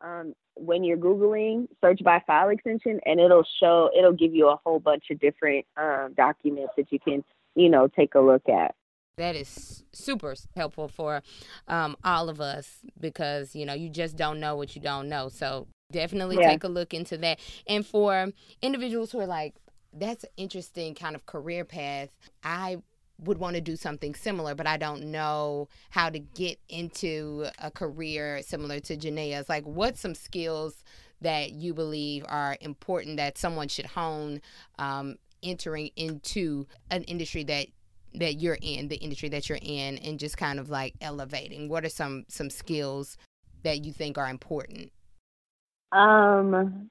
[0.02, 4.60] um, when you're googling search by file extension and it'll show it'll give you a
[4.66, 7.24] whole bunch of different um, documents that you can
[7.56, 8.74] you know take a look at
[9.18, 11.22] that is super helpful for
[11.68, 15.28] um, all of us because you know you just don't know what you don't know
[15.28, 16.50] so definitely yeah.
[16.50, 19.56] take a look into that and for individuals who are like
[19.94, 22.10] that's an interesting kind of career path
[22.44, 22.78] i
[23.20, 27.72] would want to do something similar, but I don't know how to get into a
[27.72, 29.50] career similar to Janeya's.
[29.50, 30.84] Like, what's some skills
[31.22, 34.42] that you believe are important that someone should hone
[34.78, 37.68] um, entering into an industry that
[38.20, 41.70] that you're in, the industry that you're in, and just kind of like elevating?
[41.70, 43.18] What are some some skills
[43.64, 44.92] that you think are important?
[45.92, 46.90] Um,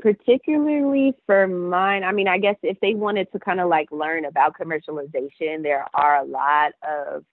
[0.00, 4.24] particularly for mine, I mean, I guess if they wanted to kind of like learn
[4.24, 7.24] about commercialization, there are a lot of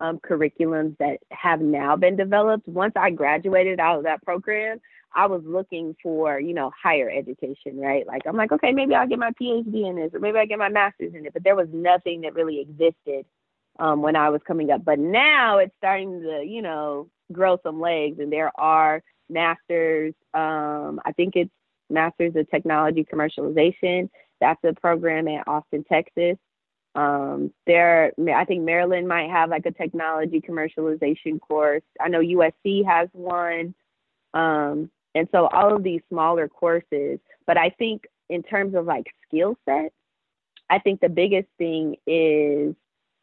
[0.00, 2.66] um, curriculums that have now been developed.
[2.68, 4.80] Once I graduated out of that program,
[5.14, 8.06] I was looking for, you know, higher education, right?
[8.06, 10.58] Like, I'm like, okay, maybe I'll get my PhD in this, or maybe I get
[10.58, 11.32] my master's in it.
[11.32, 13.26] But there was nothing that really existed
[13.78, 14.84] um, when I was coming up.
[14.84, 20.14] But now it's starting to, you know, grow some legs, and there are masters.
[20.34, 21.50] Um, I think it's
[21.88, 24.08] Masters of Technology Commercialization.
[24.40, 26.36] That's a program at Austin, Texas.
[26.94, 31.82] Um, there, I think Maryland might have like a technology commercialization course.
[32.00, 33.74] I know USC has one.
[34.34, 39.06] Um, and so all of these smaller courses, but I think in terms of like
[39.26, 39.92] skill set,
[40.68, 42.74] I think the biggest thing is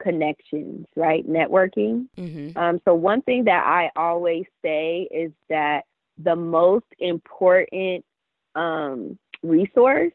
[0.01, 1.27] connections, right?
[1.27, 2.07] Networking.
[2.17, 2.57] Mm-hmm.
[2.57, 5.85] Um, so one thing that I always say is that
[6.17, 8.03] the most important
[8.55, 10.13] um, resource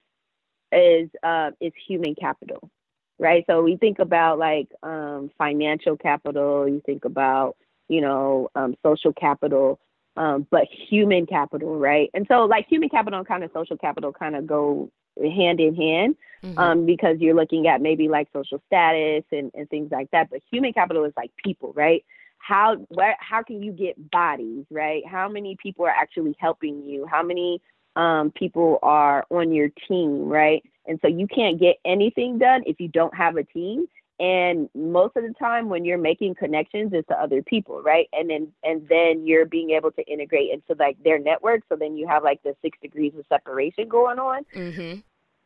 [0.73, 2.71] is uh, is human capital,
[3.19, 3.45] right?
[3.49, 7.57] So we think about like um, financial capital, you think about
[7.89, 9.79] you know um, social capital,
[10.16, 12.11] um, but human capital, right?
[12.14, 15.75] And so like human capital and kind of social capital kind of go hand in
[15.75, 16.59] hand mm-hmm.
[16.59, 20.31] um, because you're looking at maybe like social status and, and things like that.
[20.31, 22.05] But human capital is like people, right?
[22.38, 25.07] How where how can you get bodies, right?
[25.07, 27.07] How many people are actually helping you?
[27.07, 27.62] How many
[27.94, 30.62] um, people are on your team, right?
[30.87, 33.87] And so you can't get anything done if you don't have a team.
[34.23, 38.09] And most of the time, when you're making connections, it's to other people, right?
[38.13, 41.63] And then and then you're being able to integrate into like their network.
[41.69, 44.45] So then you have like the six degrees of separation going on.
[44.55, 45.01] Mm-hmm.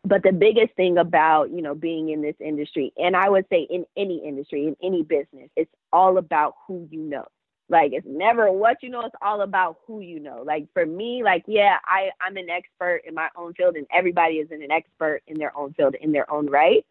[0.05, 3.67] But the biggest thing about you know being in this industry, and I would say
[3.71, 7.25] in any industry, in any business, it's all about who you know
[7.71, 10.43] like it's never what you know, it's all about who you know.
[10.47, 14.35] Like for me, like yeah, I I'm an expert in my own field, and everybody
[14.35, 16.85] is an expert in their own field in their own right.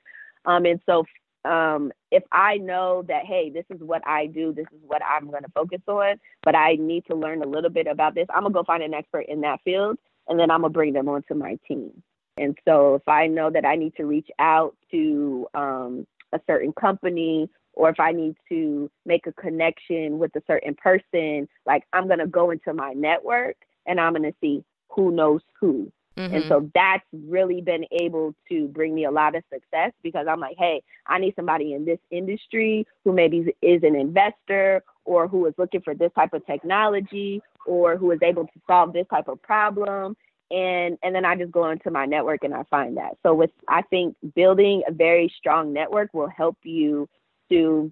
[0.46, 1.06] Um, and so
[1.46, 5.30] um, if I know that, hey, this is what I do, this is what I'm
[5.30, 8.42] going to focus on, but I need to learn a little bit about this, I'm
[8.42, 10.94] going to go find an expert in that field and then I'm going to bring
[10.94, 11.92] them onto my team.
[12.38, 16.74] And so if I know that I need to reach out to um, a certain
[16.74, 22.08] company or if I need to make a connection with a certain person, like I'm
[22.08, 23.56] going to go into my network
[23.86, 25.92] and I'm going to see who knows who.
[26.18, 26.36] Mm-hmm.
[26.36, 30.40] And so that's really been able to bring me a lot of success because I'm
[30.40, 35.46] like, hey, I need somebody in this industry who maybe is an investor or who
[35.46, 39.28] is looking for this type of technology or who is able to solve this type
[39.28, 40.16] of problem.
[40.52, 43.18] And and then I just go into my network and I find that.
[43.24, 47.10] So with I think building a very strong network will help you
[47.50, 47.92] to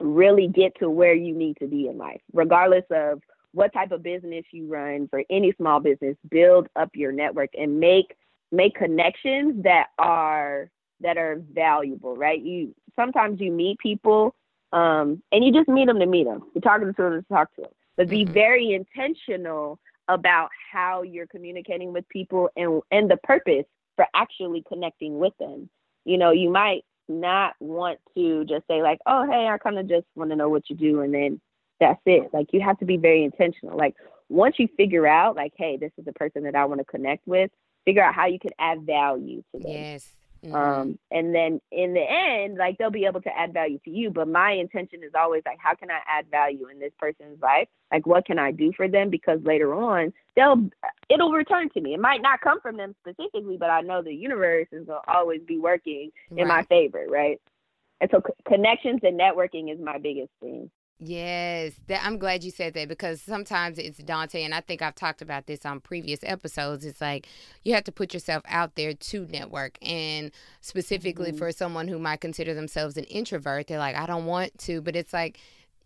[0.00, 3.20] really get to where you need to be in life, regardless of
[3.52, 7.80] what type of business you run for any small business build up your network and
[7.80, 8.16] make
[8.52, 12.40] make connections that are that are valuable right?
[12.40, 14.34] You sometimes you meet people
[14.72, 17.54] um, and you just meet them to meet them you're talking to them to talk
[17.56, 18.32] to them but be mm-hmm.
[18.32, 23.64] very intentional about how you're communicating with people and and the purpose
[23.96, 25.68] for actually connecting with them.
[26.04, 29.88] You know you might not want to just say like oh hey i kind of
[29.88, 31.40] just want to know what you do and then
[31.80, 32.30] that's it.
[32.32, 33.76] Like you have to be very intentional.
[33.76, 33.94] Like
[34.28, 37.26] once you figure out, like, hey, this is the person that I want to connect
[37.26, 37.50] with,
[37.84, 39.72] figure out how you can add value to them.
[39.72, 40.12] Yes.
[40.44, 40.54] Mm-hmm.
[40.54, 44.10] Um, and then in the end, like they'll be able to add value to you.
[44.10, 47.66] But my intention is always like, how can I add value in this person's life?
[47.92, 49.10] Like, what can I do for them?
[49.10, 50.68] Because later on, they'll
[51.08, 51.94] it'll return to me.
[51.94, 55.40] It might not come from them specifically, but I know the universe is gonna always
[55.42, 56.46] be working in right.
[56.46, 57.40] my favor, right?
[58.00, 60.70] And so, c- connections and networking is my biggest thing.
[61.00, 64.96] Yes, that, I'm glad you said that because sometimes it's daunting, and I think I've
[64.96, 66.84] talked about this on previous episodes.
[66.84, 67.28] It's like
[67.62, 71.38] you have to put yourself out there to network, and specifically mm-hmm.
[71.38, 74.96] for someone who might consider themselves an introvert, they're like, I don't want to, but
[74.96, 75.38] it's like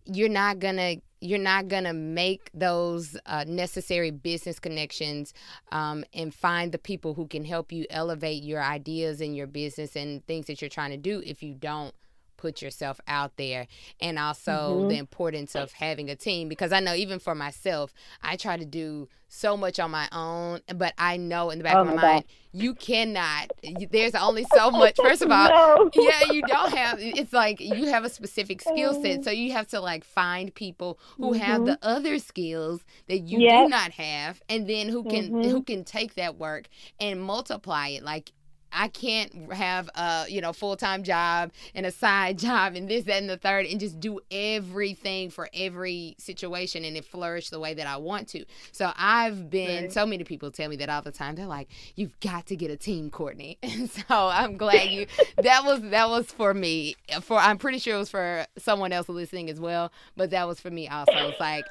[0.06, 5.34] you're not gonna you're not gonna make those uh, necessary business connections
[5.72, 9.94] um, and find the people who can help you elevate your ideas in your business
[9.94, 11.94] and things that you're trying to do if you don't
[12.42, 13.68] put yourself out there
[14.00, 14.88] and also mm-hmm.
[14.88, 18.64] the importance of having a team because I know even for myself I try to
[18.64, 21.94] do so much on my own but I know in the back oh of my,
[21.94, 23.52] my mind you cannot
[23.92, 25.90] there's only so much first of all no.
[25.94, 29.22] yeah you don't have it's like you have a specific skill set oh.
[29.22, 31.42] so you have to like find people who mm-hmm.
[31.42, 35.48] have the other skills that you do not have and then who can mm-hmm.
[35.48, 36.66] who can take that work
[36.98, 38.32] and multiply it like
[38.72, 43.04] I can't have a you know full time job and a side job and this
[43.04, 47.60] that and the third and just do everything for every situation and it flourish the
[47.60, 48.44] way that I want to.
[48.72, 49.92] So I've been right.
[49.92, 51.34] so many people tell me that all the time.
[51.34, 55.06] They're like, "You've got to get a team, Courtney." And so I'm glad you
[55.38, 56.94] that was that was for me.
[57.22, 60.60] For I'm pretty sure it was for someone else listening as well, but that was
[60.60, 61.12] for me also.
[61.28, 61.64] It's like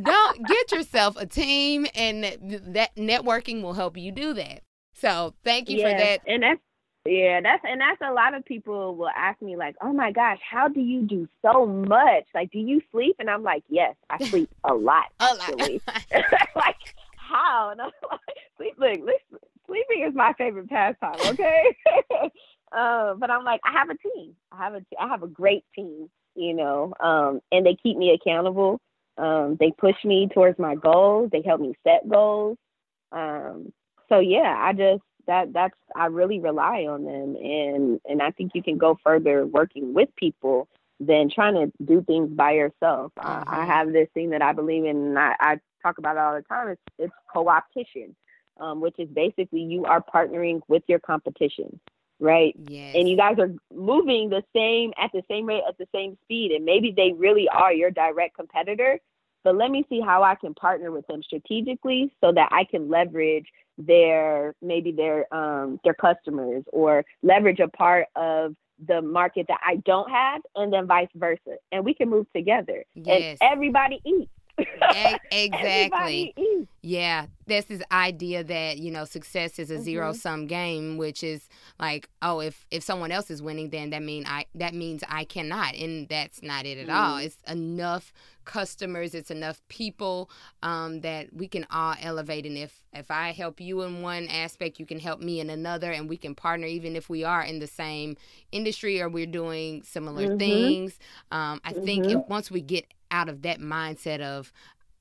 [0.00, 2.24] don't get yourself a team and
[2.74, 4.62] that networking will help you do that.
[5.00, 6.20] So thank you yeah, for that.
[6.26, 6.60] And that's
[7.06, 10.38] yeah, that's and that's a lot of people will ask me like, "Oh my gosh,
[10.48, 12.24] how do you do so much?
[12.34, 15.82] Like, do you sleep?" And I'm like, "Yes, I sleep a lot a actually."
[16.54, 16.76] like,
[17.16, 17.70] how?
[17.70, 18.20] And I'm like,
[18.58, 21.20] sleep, look, sleeping is my favorite pastime.
[21.24, 21.76] Okay,
[22.72, 24.36] uh, but I'm like, I have a team.
[24.52, 28.10] I have a I have a great team, you know, um, and they keep me
[28.10, 28.78] accountable.
[29.16, 31.30] Um, they push me towards my goals.
[31.32, 32.58] They help me set goals.
[33.10, 33.72] Um,
[34.10, 38.52] so yeah, I just that that's I really rely on them, and and I think
[38.54, 40.68] you can go further working with people
[40.98, 43.12] than trying to do things by yourself.
[43.18, 43.26] Mm-hmm.
[43.26, 43.70] I, I mm-hmm.
[43.70, 46.42] have this thing that I believe in, and I, I talk about it all the
[46.42, 46.68] time.
[46.68, 48.14] It's it's co-opetition,
[48.58, 51.80] um, which is basically you are partnering with your competition
[52.20, 52.54] right?
[52.68, 52.94] Yes.
[52.94, 56.52] And you guys are moving the same at the same rate at the same speed,
[56.52, 59.00] and maybe they really are your direct competitor.
[59.44, 62.88] But let me see how I can partner with them strategically so that I can
[62.88, 63.46] leverage
[63.78, 68.54] their maybe their um, their customers or leverage a part of
[68.86, 72.84] the market that I don't have, and then vice versa, and we can move together.
[72.94, 73.38] Yes.
[73.40, 74.30] And everybody eats.
[75.30, 76.34] exactly.
[76.82, 79.82] Yeah, there's this idea that you know success is a mm-hmm.
[79.82, 81.48] zero sum game, which is
[81.78, 85.24] like, oh, if if someone else is winning, then that mean I that means I
[85.24, 86.96] cannot, and that's not it at mm-hmm.
[86.96, 87.16] all.
[87.18, 88.12] It's enough
[88.50, 90.28] customers, it's enough people
[90.64, 92.44] um, that we can all elevate.
[92.46, 95.92] And if if I help you in one aspect, you can help me in another,
[95.92, 98.16] and we can partner, even if we are in the same
[98.50, 100.38] industry or we're doing similar mm-hmm.
[100.38, 100.98] things.
[101.30, 102.30] Um, I think if mm-hmm.
[102.30, 104.52] once we get out of that mindset of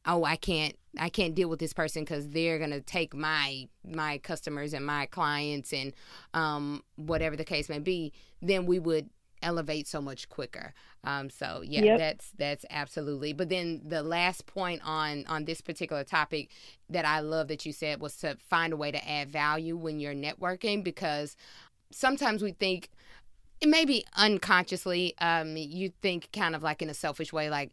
[0.06, 4.18] oh i can't i can't deal with this person because they're gonna take my my
[4.20, 5.94] customers and my clients and
[6.34, 9.10] um, whatever the case may be then we would
[9.42, 10.74] elevate so much quicker.
[11.04, 11.98] Um, so yeah, Yep.
[11.98, 13.34] that's that's absolutely.
[13.34, 16.50] But then the last point on on this particular topic
[16.90, 20.00] that I love that you said was to find a way to add value when
[20.00, 21.36] you're networking because
[21.92, 22.90] sometimes we think
[23.62, 27.72] it may be unconsciously um, you think kind of like in a selfish way like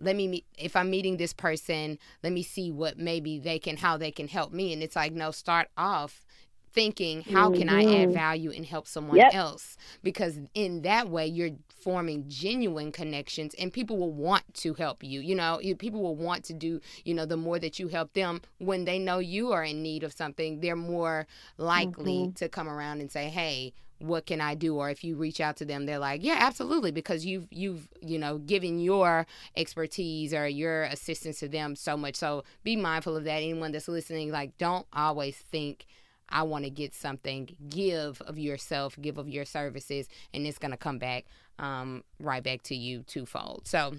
[0.00, 3.76] let me meet if i'm meeting this person let me see what maybe they can
[3.78, 6.25] how they can help me and it's like no start off
[6.72, 9.30] thinking how can i add value and help someone Yep.
[9.30, 15.02] else because in that way you're forming genuine connections and people will want to help
[15.02, 18.12] you you know people will want to do you know the more that you help
[18.12, 21.26] them when they know you are in need of something they're more
[21.58, 22.34] likely Mhm.
[22.34, 24.76] to come around and say hey what can I do?
[24.76, 28.18] Or if you reach out to them, they're like, yeah, absolutely, because you've you've you
[28.18, 32.14] know given your expertise or your assistance to them so much.
[32.16, 33.36] So be mindful of that.
[33.38, 35.86] Anyone that's listening, like, don't always think.
[36.28, 37.48] I want to get something.
[37.68, 41.26] Give of yourself, give of your services, and it's going to come back
[41.58, 43.62] um, right back to you twofold.
[43.66, 43.94] So,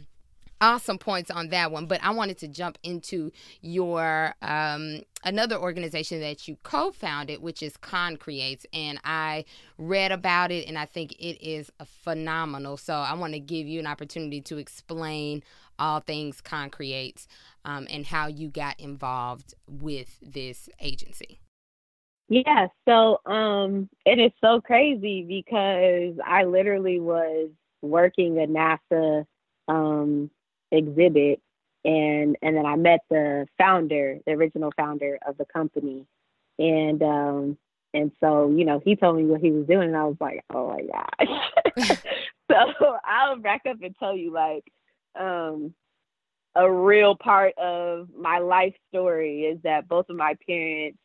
[0.59, 1.85] awesome points on that one.
[1.85, 7.77] But I wanted to jump into your um, another organization that you co-founded, which is
[7.77, 9.45] Concreates, and I
[9.77, 12.77] read about it, and I think it is phenomenal.
[12.77, 15.43] So I want to give you an opportunity to explain
[15.79, 17.27] all things Concreates
[17.65, 21.39] um, and how you got involved with this agency.
[22.29, 27.49] Yeah, so um it is so crazy because I literally was
[27.81, 29.25] working a NASA
[29.69, 30.29] um
[30.71, 31.41] exhibit
[31.85, 36.05] and and then I met the founder, the original founder of the company.
[36.59, 37.57] And um
[37.93, 40.43] and so, you know, he told me what he was doing and I was like,
[40.53, 41.77] "Oh my gosh."
[42.51, 44.65] so, I'll back up and tell you like
[45.17, 45.73] um
[46.55, 50.97] a real part of my life story is that both of my parents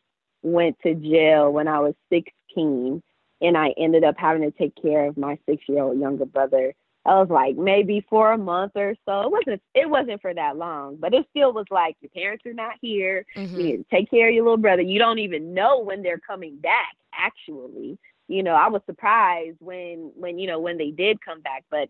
[0.42, 3.02] went to jail when I was 16
[3.40, 6.74] and I ended up having to take care of my 6-year-old younger brother.
[7.04, 9.22] I was like maybe for a month or so.
[9.22, 12.52] It wasn't it wasn't for that long, but it still was like your parents are
[12.52, 13.26] not here.
[13.36, 13.50] Mhm.
[13.50, 14.82] You need to take care of your little brother.
[14.82, 17.98] You don't even know when they're coming back actually.
[18.28, 21.88] You know, I was surprised when when you know when they did come back, but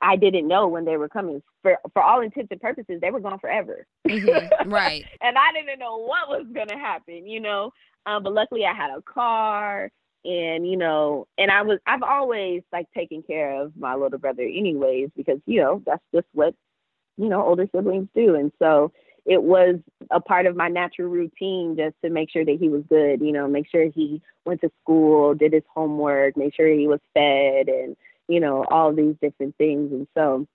[0.00, 1.42] I didn't know when they were coming.
[1.62, 3.86] For for all intents and purposes, they were gone forever.
[4.06, 4.50] Mhm.
[4.66, 5.04] Right.
[5.20, 7.72] and I didn't know what was gonna happen, you know.
[8.06, 9.90] Um, but luckily I had a car
[10.24, 14.42] and you know, and I was I've always like taken care of my little brother
[14.42, 16.54] anyways because, you know, that's just what,
[17.16, 18.34] you know, older siblings do.
[18.34, 18.92] And so
[19.24, 19.76] it was
[20.10, 23.32] a part of my natural routine just to make sure that he was good, you
[23.32, 27.68] know, make sure he went to school, did his homework, make sure he was fed
[27.68, 27.96] and,
[28.28, 29.92] you know, all these different things.
[29.92, 30.46] And so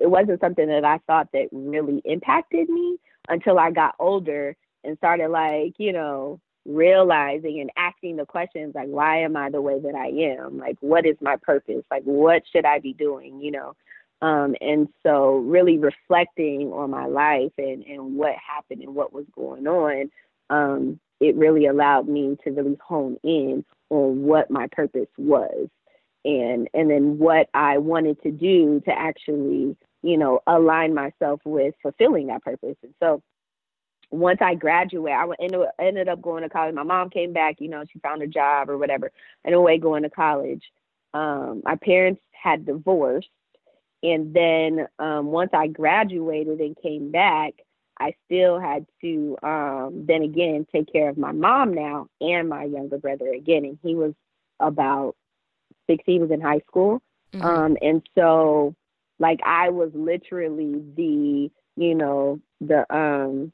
[0.00, 2.98] it wasn't something that I thought that really impacted me
[3.28, 8.86] until I got older and started like, you know, realizing and asking the questions like
[8.86, 10.58] why am I the way that I am?
[10.58, 11.84] Like what is my purpose?
[11.90, 13.74] Like what should I be doing, you know?
[14.22, 19.26] Um, and so really reflecting on my life and, and what happened and what was
[19.34, 20.10] going on,
[20.48, 25.68] um, it really allowed me to really hone in on what my purpose was
[26.24, 31.74] and and then what I wanted to do to actually, you know, align myself with
[31.82, 32.76] fulfilling that purpose.
[32.82, 33.22] And so
[34.10, 36.74] once I graduated, I ended, ended up going to college.
[36.74, 39.10] My mom came back, you know, she found a job or whatever.
[39.44, 40.62] Anyway, going to college.
[41.14, 43.28] Um, my parents had divorced.
[44.02, 47.54] And then um, once I graduated and came back,
[48.00, 52.64] I still had to um, then again take care of my mom now and my
[52.64, 53.64] younger brother again.
[53.64, 54.14] And he was
[54.58, 55.14] about
[55.88, 57.00] 60, he was in high school.
[57.32, 57.44] Mhm.
[57.44, 58.74] Um, and so
[59.18, 63.52] like I was literally the, you know, the um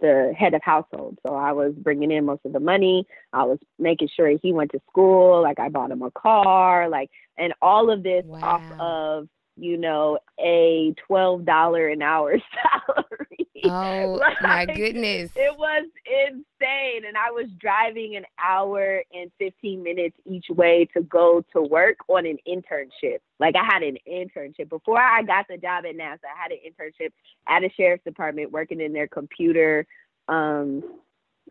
[0.00, 1.18] the head of household.
[1.26, 3.06] So I was bringing in most of the money.
[3.32, 5.42] I was making sure he went to school.
[5.42, 9.28] Like I bought him a car, like, and all of this off of,
[9.60, 12.36] you know, a $12 an hour
[12.86, 13.48] salary.
[13.64, 15.30] Oh my goodness.
[15.36, 17.04] It was insane.
[17.06, 21.98] And I was driving an hour and 15 minutes each way to go to work
[22.08, 23.18] on an internship.
[23.38, 24.70] Like I had an internship.
[24.70, 27.10] Before I got the job at NASA, I had an internship
[27.46, 29.86] at a sheriff's department working in their computer.
[30.28, 30.82] Um,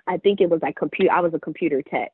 [0.08, 2.12] I think it was like computer, I was a computer tech,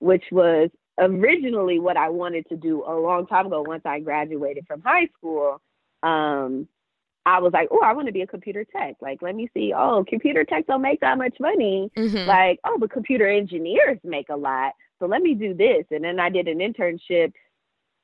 [0.00, 4.66] which was originally what I wanted to do a long time ago once I graduated
[4.66, 5.60] from high school.
[6.02, 6.68] Um,
[7.26, 8.96] I was like, oh, I want to be a computer tech.
[9.00, 9.74] Like, let me see.
[9.76, 11.90] Oh, computer tech don't make that much money.
[11.96, 12.26] Mhm.
[12.26, 14.72] Like, oh, but computer engineers make a lot.
[14.98, 15.84] So let me do this.
[15.90, 17.32] And then I did an internship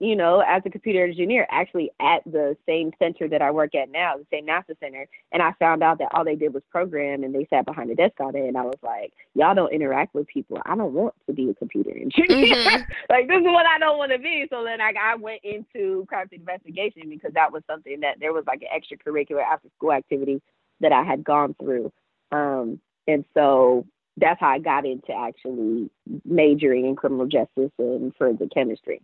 [0.00, 3.90] you know, as a computer engineer, actually at the same center that I work at
[3.90, 5.06] now, the same NASA center.
[5.32, 7.94] And I found out that all they did was program and they sat behind a
[7.94, 8.48] desk all day.
[8.48, 10.58] And I was like, y'all don't interact with people.
[10.66, 12.56] I don't want to be a computer engineer.
[12.56, 12.82] Mm-hmm.
[13.08, 14.46] like, this is what I don't want to be.
[14.50, 18.44] So then like, I went into crime investigation because that was something that there was
[18.46, 20.42] like an extracurricular after school activity
[20.80, 21.92] that I had gone through.
[22.32, 23.86] Um, and so
[24.16, 25.90] that's how I got into actually
[26.24, 29.00] majoring in criminal justice and forensic chemistry.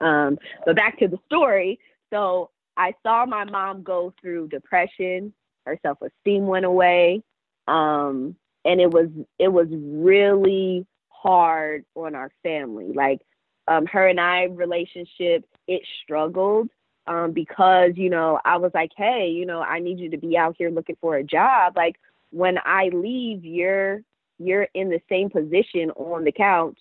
[0.00, 1.78] Um, but back to the story.
[2.12, 5.32] So I saw my mom go through depression.
[5.66, 7.22] Her self esteem went away,
[7.68, 12.92] um, and it was it was really hard on our family.
[12.94, 13.20] Like
[13.66, 16.68] um, her and I relationship, it struggled
[17.06, 20.36] um, because you know I was like, hey, you know, I need you to be
[20.36, 21.76] out here looking for a job.
[21.76, 21.96] Like
[22.30, 24.02] when I leave, you're
[24.38, 26.78] you're in the same position on the couch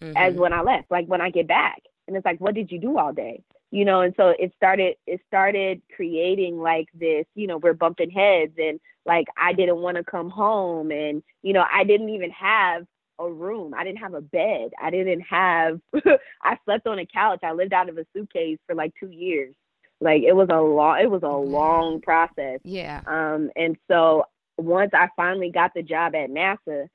[0.00, 0.16] mm-hmm.
[0.16, 0.90] as when I left.
[0.90, 3.42] Like when I get back, and it's like what did you do all day?
[3.70, 8.10] You know and so it started it started creating like this you know we're bumping
[8.10, 12.30] heads and like i didn't want to come home and you know i didn't even
[12.30, 12.86] have
[13.18, 13.74] a room.
[13.74, 14.72] I didn't have a bed.
[14.80, 15.80] I didn't have
[16.42, 17.40] i slept on a couch.
[17.42, 19.54] I lived out of a suitcase for like two years.
[20.00, 22.60] Like it was a long it was a long process.
[22.64, 23.02] Yeah.
[23.06, 24.24] Um and so
[24.58, 26.86] once i finally got the job at nasa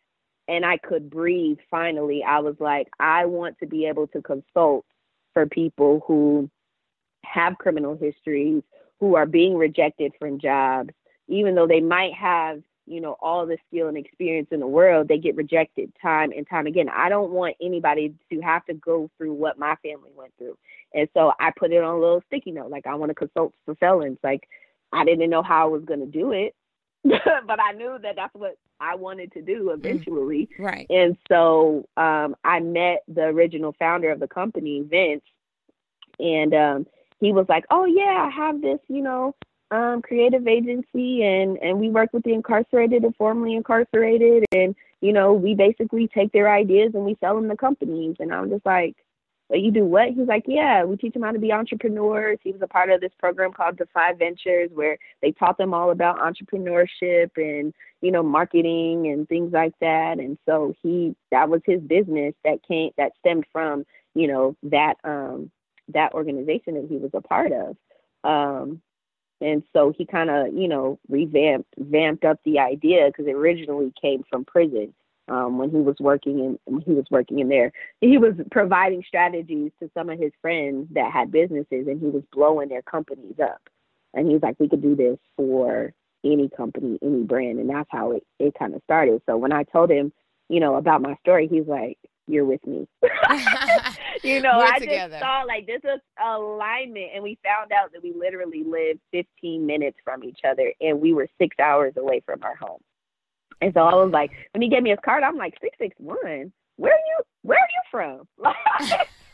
[0.48, 4.86] and i could breathe finally i was like i want to be able to consult
[5.38, 6.50] for people who
[7.24, 8.64] have criminal histories,
[9.00, 10.90] who are being rejected from jobs,
[11.28, 15.08] even though they might have, you know, all the skill and experience in the world,
[15.08, 16.90] they get rejected time and time again.
[16.90, 20.58] I don't want anybody to have to go through what my family went through.
[20.92, 23.54] And so I put it on a little sticky note, like I want to consult
[23.64, 24.18] for felons.
[24.24, 24.50] Like
[24.92, 26.56] I didn't know how I was going to do it,
[27.48, 29.80] but I knew that that's what I wanted to do mm-hmm.
[29.80, 30.50] eventually.
[30.60, 30.88] Right.
[30.90, 35.24] And so um, I met the original founder of the company, Vince,
[36.20, 36.88] and um,
[37.20, 39.36] he was like, "Oh yeah, I have this, you know,
[39.72, 45.14] um, creative agency, and and we work with the incarcerated and formerly incarcerated, and you
[45.14, 48.66] know, we basically take their ideas and we sell them to companies." And I'm just
[48.66, 48.96] like,
[49.50, 50.10] but you do what?
[50.10, 52.38] He's like, yeah, we teach them how to be entrepreneurs.
[52.44, 55.92] He was a part of this program called Defy Ventures, where they taught them all
[55.92, 60.20] about entrepreneurship and you know marketing and things like that.
[60.20, 63.86] And so he that was his business that came that stemmed from
[64.16, 65.50] you know that um
[65.94, 67.78] that organization that he was a part of.
[68.24, 68.82] Um,
[69.40, 73.94] and so he kind of you know revamped vamped up the idea because it originally
[74.02, 74.94] came from prison
[75.30, 77.72] um, when he was working in when he was working in there.
[78.02, 82.24] He was providing strategies to some of his friends that had businesses, and he was
[82.32, 83.62] blowing their companies up.
[84.14, 87.90] And he was like, "We could do this for any company, any brand," and that's
[87.92, 89.22] how it it kind of started.
[89.26, 90.12] So when I told him,
[90.50, 91.98] you know, about my story, he's like,
[92.28, 92.88] "You're with me."
[94.24, 95.12] you know, I together.
[95.14, 99.66] just saw like this is alignment, and we found out that we literally lived 15
[99.66, 102.80] minutes from each other, and we were six hours away from our home.
[103.62, 106.52] And so I was like, when he gave me his card, I'm like, 661?
[106.78, 108.28] Where are you, where are you from?
[108.38, 108.54] where,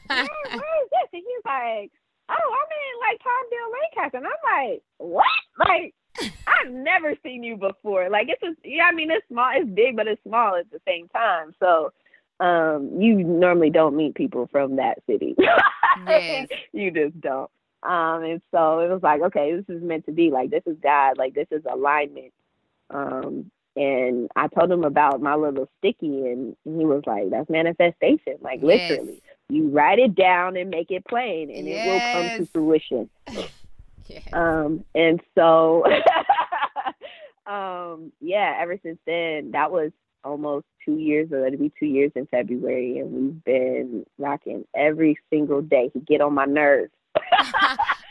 [0.07, 1.09] where is this?
[1.13, 1.91] And he's like,
[2.29, 4.17] oh, I'm in like Palmdale, Lancaster.
[4.17, 5.25] And I'm like, what?
[5.59, 5.93] Like,
[6.47, 8.09] I've never seen you before.
[8.09, 10.79] Like, it's a, yeah, I mean, it's small, it's big, but it's small at the
[10.87, 11.53] same time.
[11.59, 11.91] So,
[12.39, 15.35] um, you normally don't meet people from that city.
[16.07, 16.47] yes.
[16.73, 17.49] you just don't.
[17.83, 20.31] Um, and so it was like, okay, this is meant to be.
[20.31, 21.17] Like, this is God.
[21.17, 22.33] Like, this is alignment.
[22.89, 28.37] Um, and I told him about my little sticky, and he was like, "That's manifestation,
[28.41, 28.89] like yes.
[28.89, 29.21] literally.
[29.49, 31.85] You write it down and make it plain, and yes.
[31.85, 33.09] it will come to fruition."
[34.07, 34.23] yes.
[34.33, 35.85] Um, and so,
[37.47, 38.57] um, yeah.
[38.59, 39.91] Ever since then, that was
[40.23, 45.17] almost two years, or it'll be two years in February, and we've been rocking every
[45.29, 45.91] single day.
[45.93, 46.91] He get on my nerves.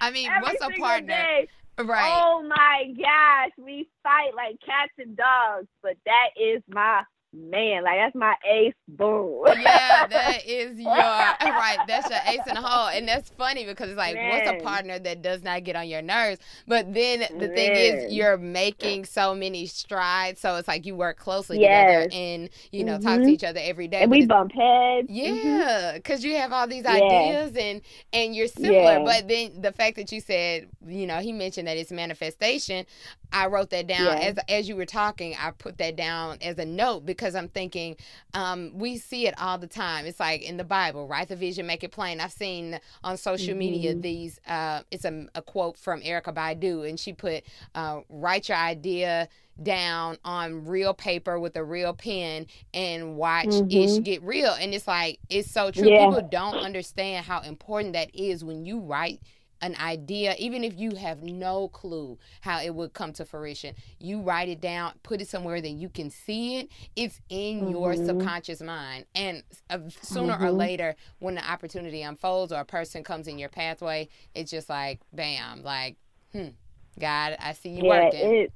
[0.01, 1.09] I mean, what's a partner?
[1.09, 1.49] Day.
[1.79, 2.23] Right.
[2.23, 7.03] Oh my gosh, we fight like cats and dogs, but that is my
[7.33, 9.45] man, like that's my ace boom.
[9.47, 11.79] yeah, that is your right.
[11.87, 14.31] That's your ace in the hole, and that's funny because it's like, man.
[14.31, 16.41] what's a partner that does not get on your nerves?
[16.67, 17.55] But then the man.
[17.55, 22.05] thing is, you're making so many strides, so it's like you work closely yes.
[22.05, 23.07] together and you know mm-hmm.
[23.07, 23.31] talk to mm-hmm.
[23.31, 24.03] each other every day.
[24.03, 25.09] And we bump heads.
[25.09, 26.31] Yeah, because mm-hmm.
[26.31, 27.63] you have all these ideas yeah.
[27.63, 27.81] and
[28.13, 28.99] and you're similar.
[28.99, 29.05] Yeah.
[29.05, 32.87] But then the fact that you said, you know, he mentioned that it's manifestation.
[33.33, 34.25] I wrote that down yeah.
[34.25, 35.35] as as you were talking.
[35.41, 37.97] I put that down as a note because because I'm thinking
[38.35, 40.07] um, we see it all the time.
[40.07, 42.21] It's like in the Bible, write the vision, make it plain.
[42.21, 43.59] I've seen on social mm-hmm.
[43.59, 44.41] media these.
[44.47, 47.45] Uh, it's a, a, quote from Erykah Badu, and she put,
[47.75, 49.29] uh, "Write your idea."
[49.63, 53.99] down on real paper with a real pen and watch mm-hmm.
[53.99, 56.07] it get real and it's like it's so true yeah.
[56.07, 59.21] people don't understand how important that is when you write
[59.63, 64.21] an idea, even if you have no clue how it would come to fruition, you
[64.21, 66.69] write it down, put it somewhere that you can see it.
[66.97, 67.71] It's in mm-hmm.
[67.71, 69.07] your subconscious mind.
[69.15, 70.45] And uh, sooner mm-hmm.
[70.45, 74.69] or later, when the opportunity unfolds or a person comes in your pathway, it's just
[74.69, 75.97] like, bam, like,
[76.33, 76.49] hmm,
[76.99, 78.35] God, I see you yeah, working.
[78.35, 78.53] It,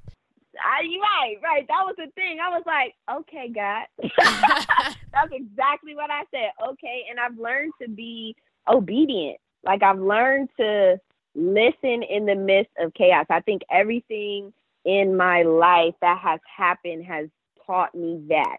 [0.58, 1.68] I, right, right.
[1.68, 2.38] That was the thing.
[2.42, 3.86] I was like, okay, God.
[5.12, 6.50] That's exactly what I said.
[6.70, 7.04] Okay.
[7.10, 8.34] And I've learned to be
[8.68, 11.00] obedient like I've learned to
[11.34, 13.26] listen in the midst of chaos.
[13.30, 14.52] I think everything
[14.84, 17.28] in my life that has happened has
[17.66, 18.58] taught me that.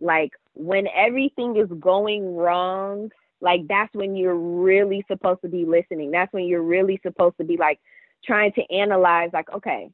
[0.00, 6.10] Like when everything is going wrong, like that's when you're really supposed to be listening.
[6.10, 7.78] That's when you're really supposed to be like
[8.24, 9.90] trying to analyze like okay,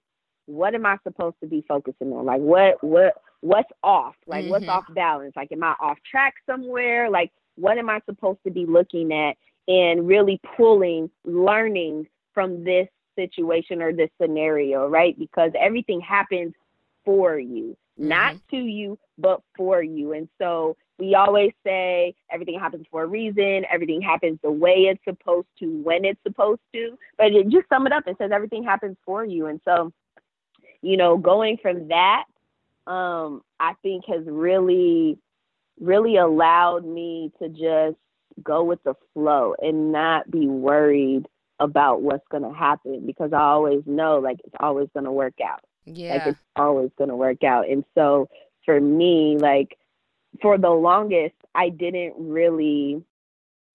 [0.47, 2.25] what am I supposed to be focusing on?
[2.25, 4.15] Like what what what's off?
[4.27, 4.53] Like mm-hmm.
[4.53, 5.35] what's off balance?
[5.37, 7.11] Like am I off track somewhere?
[7.11, 9.37] Like what am I supposed to be looking at
[9.69, 15.19] and really pulling learning from this situation or this scenario, right?
[15.19, 16.55] Because everything happens
[17.05, 18.09] for you, mm-hmm.
[18.09, 20.13] not to you, but for you.
[20.13, 25.03] And so we always say everything happens for a reason, everything happens the way it's
[25.05, 26.99] supposed to, when it's supposed to.
[27.19, 29.47] But it just sum it up and says everything happens for you.
[29.47, 29.93] And so,
[30.81, 32.25] you know, going from that,
[32.87, 35.19] um, I think has really,
[35.81, 37.97] really allowed me to just
[38.43, 41.27] go with the flow and not be worried
[41.61, 45.35] about what's going to happen because I always know like it's always going to work
[45.45, 45.61] out.
[45.85, 46.15] Yeah.
[46.15, 47.69] Like it's always going to work out.
[47.69, 48.29] And so
[48.65, 49.79] for me, like
[50.41, 53.03] for the longest, I didn't really,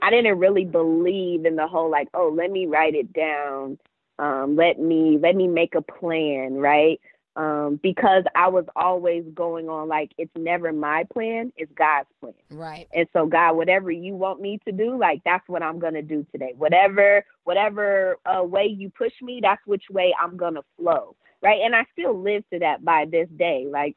[0.02, 3.78] I didn't really believe in the whole like, oh, let me write it down.
[4.20, 6.56] Um, let me, let me make a plan.
[6.56, 7.00] Right
[7.38, 12.34] um, because I was always going on like it's never my plan, it's God's plan.
[12.50, 12.88] Right.
[12.94, 16.26] And so God, whatever you want me to do, like that's what I'm gonna do
[16.32, 16.54] today.
[16.58, 21.16] Whatever, whatever uh, way you push me, that's which way I'm gonna flow.
[21.42, 21.62] Right.
[21.64, 23.68] And I still live to that by this day.
[23.70, 23.96] Like,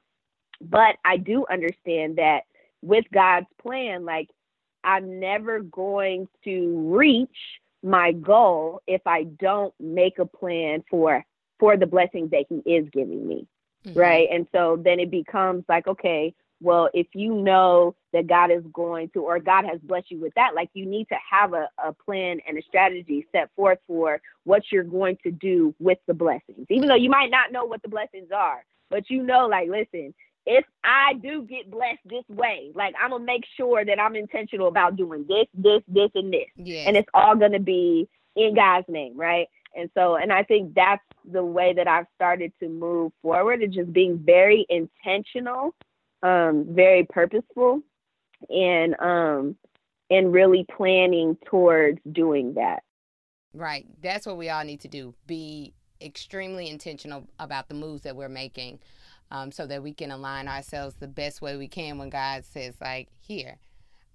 [0.61, 2.41] but I do understand that
[2.83, 4.29] with God's plan, like
[4.85, 7.29] I'm never going to reach
[7.83, 11.25] my goal if I don't make a plan for
[11.61, 13.47] for the blessings that he is giving me.
[13.87, 13.99] Mm-hmm.
[13.99, 14.29] Right.
[14.33, 19.09] And so then it becomes like, okay, well, if you know that God is going
[19.11, 21.93] to, or God has blessed you with that, like you need to have a, a
[21.93, 26.67] plan and a strategy set forth for what you're going to do with the blessings,
[26.69, 30.13] even though you might not know what the blessings are, but you know, like, listen,
[30.47, 34.69] if I do get blessed this way, like I'm gonna make sure that I'm intentional
[34.69, 36.87] about doing this, this, this, and this, yes.
[36.87, 39.49] and it's all gonna be in God's name, right?
[39.75, 43.75] And so, and I think that's the way that I've started to move forward is
[43.75, 45.75] just being very intentional,
[46.23, 47.81] um, very purposeful,
[48.49, 49.57] and um,
[50.11, 52.83] and really planning towards doing that.
[53.55, 53.87] Right.
[54.03, 55.15] That's what we all need to do.
[55.27, 58.81] Be extremely intentional about the moves that we're making,
[59.31, 62.75] um, so that we can align ourselves the best way we can when God says,
[62.81, 63.59] like, here,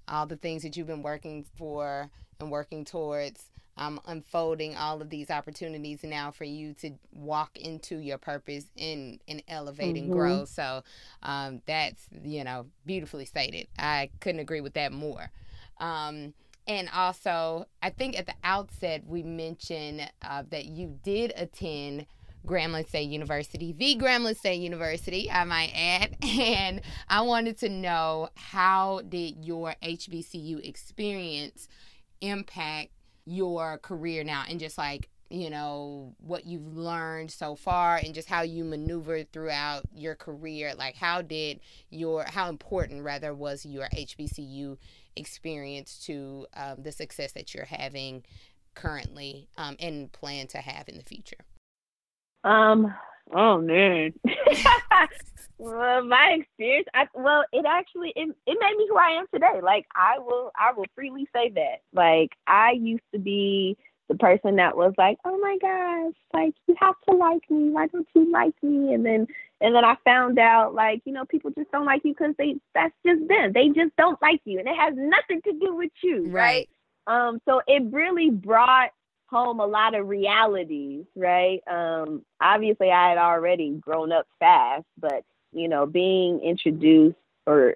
[0.07, 5.09] all the things that you've been working for and working towards I'm unfolding all of
[5.09, 10.05] these opportunities now for you to walk into your purpose and, and elevate mm-hmm.
[10.05, 10.45] and grow.
[10.45, 10.83] So
[11.23, 13.67] um, that's, you know, beautifully stated.
[13.77, 15.29] I couldn't agree with that more.
[15.79, 16.33] Um,
[16.67, 22.07] and also, I think at the outset, we mentioned uh, that you did attend
[22.45, 26.17] Grambling State University, the Grambling State University, I might add.
[26.45, 31.67] And I wanted to know how did your HBCU experience
[32.21, 32.89] impact
[33.25, 38.29] your career now and just like you know what you've learned so far and just
[38.29, 41.59] how you maneuvered throughout your career like how did
[41.89, 44.77] your how important rather was your hbcu
[45.15, 48.23] experience to um, the success that you're having
[48.75, 51.37] currently um, and plan to have in the future?
[52.43, 52.93] Um
[53.33, 54.13] oh man.
[55.57, 59.61] Well my experience I, well it actually it, it made me who i am today.
[59.63, 61.81] Like i will i will freely say that.
[61.93, 63.77] Like i used to be
[64.09, 67.69] the person that was like oh my gosh like you have to like me.
[67.69, 68.93] Why don't you like me?
[68.93, 69.27] And then
[69.61, 72.55] and then i found out like you know people just don't like you because they
[72.73, 73.53] that's just them.
[73.53, 76.67] They just don't like you and it has nothing to do with you right,
[77.07, 77.27] right?
[77.27, 78.89] um so it really brought
[79.35, 81.61] home a lot of realities, right?
[81.67, 87.17] Um, obviously, I had already grown up fast, but you know, being introduced
[87.47, 87.75] or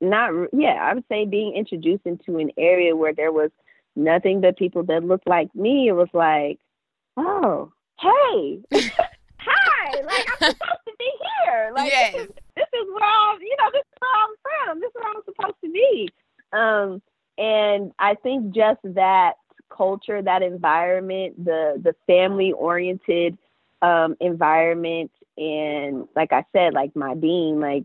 [0.00, 3.50] not yeah i would say being introduced into an area where there was
[3.94, 6.58] nothing but people that looked like me it was like
[7.16, 8.60] oh hey
[9.38, 11.10] hi like i'm supposed to be
[11.44, 12.12] here like yes.
[12.12, 14.94] this, is, this is where i'm you know this is where i'm from this is
[14.94, 16.08] where i'm supposed to be
[16.52, 17.02] um
[17.38, 19.36] and i think just that
[19.70, 23.36] culture that environment the the family oriented
[23.82, 27.84] um environment and like i said like my being like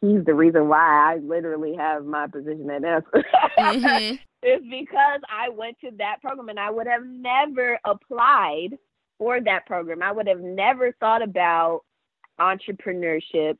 [0.00, 3.24] he's the reason why I literally have my position at NASA.
[3.58, 4.16] mm-hmm.
[4.40, 8.78] It's because I went to that program and I would have never applied
[9.18, 10.00] for that program.
[10.00, 11.80] I would have never thought about
[12.38, 13.56] entrepreneurship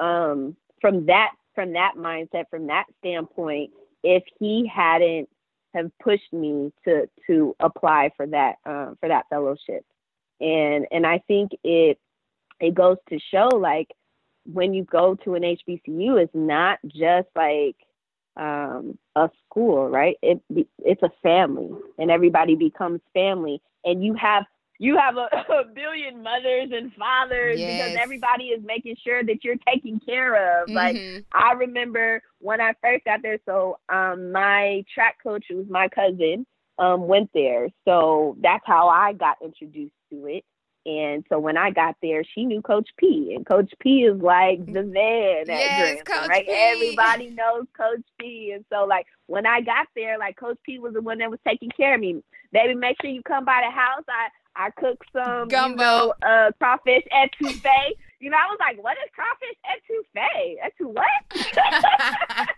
[0.00, 3.70] um, from that from that mindset, from that standpoint,
[4.02, 5.28] if he hadn't
[5.76, 9.84] have pushed me to to apply for that uh, for that fellowship.
[10.40, 11.98] And and I think it
[12.60, 13.88] it goes to show like
[14.52, 17.76] when you go to an HBCU, it's not just like
[18.36, 20.16] um, a school, right?
[20.22, 20.40] It
[20.78, 24.44] it's a family, and everybody becomes family, and you have
[24.78, 27.82] you have a, a billion mothers and fathers yes.
[27.82, 30.68] because everybody is making sure that you're taken care of.
[30.68, 30.74] Mm-hmm.
[30.74, 35.66] Like I remember when I first got there, so um, my track coach, who was
[35.68, 36.46] my cousin,
[36.78, 40.44] um, went there, so that's how I got introduced to it.
[40.84, 44.64] And so when I got there, she knew Coach P, and Coach P is like
[44.66, 46.46] the man at yes, Coach right?
[46.46, 46.52] P.
[46.52, 50.94] Everybody knows Coach P, and so like when I got there, like Coach P was
[50.94, 52.22] the one that was taking care of me.
[52.52, 54.04] Baby, make sure you come by the house.
[54.08, 57.96] I I cook some gumbo, you know, uh, crawfish etouffee.
[58.20, 60.56] You know, I was like, what is crawfish etouffee?
[60.64, 62.48] Etu what?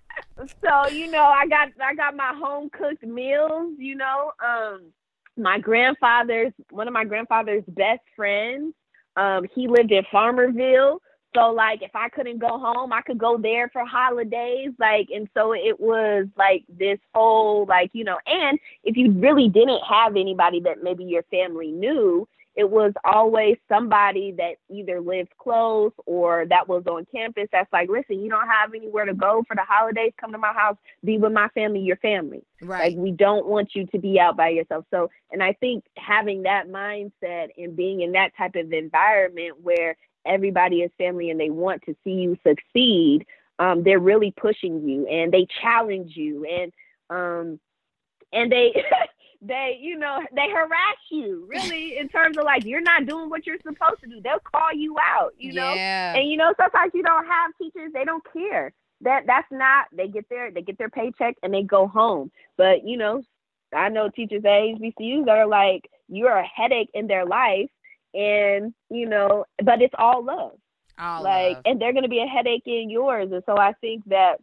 [0.63, 3.75] so you know, I got I got my home cooked meals.
[3.79, 4.93] You know, um
[5.37, 8.75] my grandfather's one of my grandfather's best friends.
[9.17, 10.99] Um, he lived in Farmerville.
[11.35, 14.71] So like if I couldn't go home, I could go there for holidays.
[14.79, 19.49] Like and so it was like this whole like, you know, and if you really
[19.49, 22.27] didn't have anybody that maybe your family knew,
[22.59, 27.89] it was always somebody that either lived close or that was on campus that's like,
[27.89, 31.19] listen, you don't have anywhere to go for the holidays, come to my house, be
[31.19, 32.43] with my family, your family.
[32.61, 32.97] Right.
[32.97, 34.87] Like we don't want you to be out by yourself.
[34.91, 39.97] So and I think having that mindset and being in that type of environment where
[40.29, 43.27] everybody is family and they want to see you succeed,
[43.59, 46.73] um, they're really pushing you and they challenge you and
[47.11, 47.59] um
[48.33, 48.73] and they
[49.41, 53.47] they, you know, they harass you really in terms of like you're not doing what
[53.47, 54.21] you're supposed to do.
[54.21, 55.75] They'll call you out, you know.
[55.75, 56.15] Yeah.
[56.15, 58.73] And you know, sometimes you don't have teachers, they don't care.
[59.03, 62.33] That that's not they get their they get their paycheck and they go home.
[62.57, 63.23] But you know,
[63.75, 67.71] I know teachers at HBCUs are like you're a headache in their life
[68.15, 70.53] and you know, but it's all love.
[70.99, 71.63] All like love.
[71.65, 73.31] and they're gonna be a headache in yours.
[73.33, 74.41] And so I think that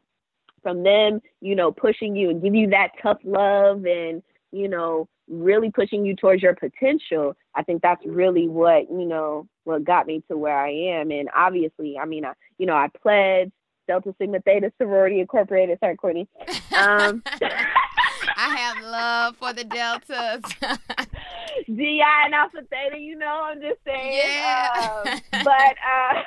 [0.63, 5.07] from them, you know, pushing you and give you that tough love and you know,
[5.28, 10.07] really pushing you towards your potential, I think that's really what, you know, what got
[10.07, 11.11] me to where I am.
[11.11, 13.51] And obviously, I mean, I, you know, I pledged
[13.88, 15.80] Delta Sigma Theta Sorority Incorporated.
[15.80, 16.28] Sorry, Courtney.
[16.78, 17.24] Um,
[18.36, 20.41] I have love for the Deltas.
[21.66, 24.22] GI and Alpha Theta, you know, I'm just saying.
[24.24, 25.01] Yeah.
[25.06, 26.22] Um, but, uh,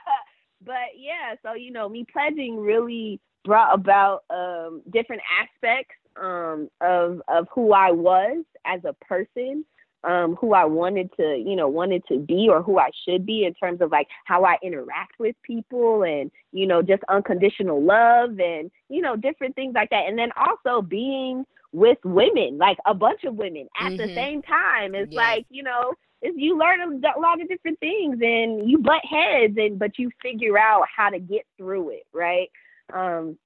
[0.64, 7.22] but yeah, so, you know, me pledging really brought about um, different aspects um, of
[7.28, 9.64] of who I was as a person,
[10.04, 13.44] um, who I wanted to, you know, wanted to be or who I should be
[13.44, 18.38] in terms of like how I interact with people and, you know, just unconditional love
[18.38, 20.06] and, you know, different things like that.
[20.08, 23.96] And then also being with women, like a bunch of women at mm-hmm.
[23.96, 24.94] the same time.
[24.94, 25.16] It's yes.
[25.16, 29.78] like, you know, you learn a lot of different things and you butt heads and
[29.78, 32.48] but you figure out how to get through it, right?
[32.92, 33.36] Um,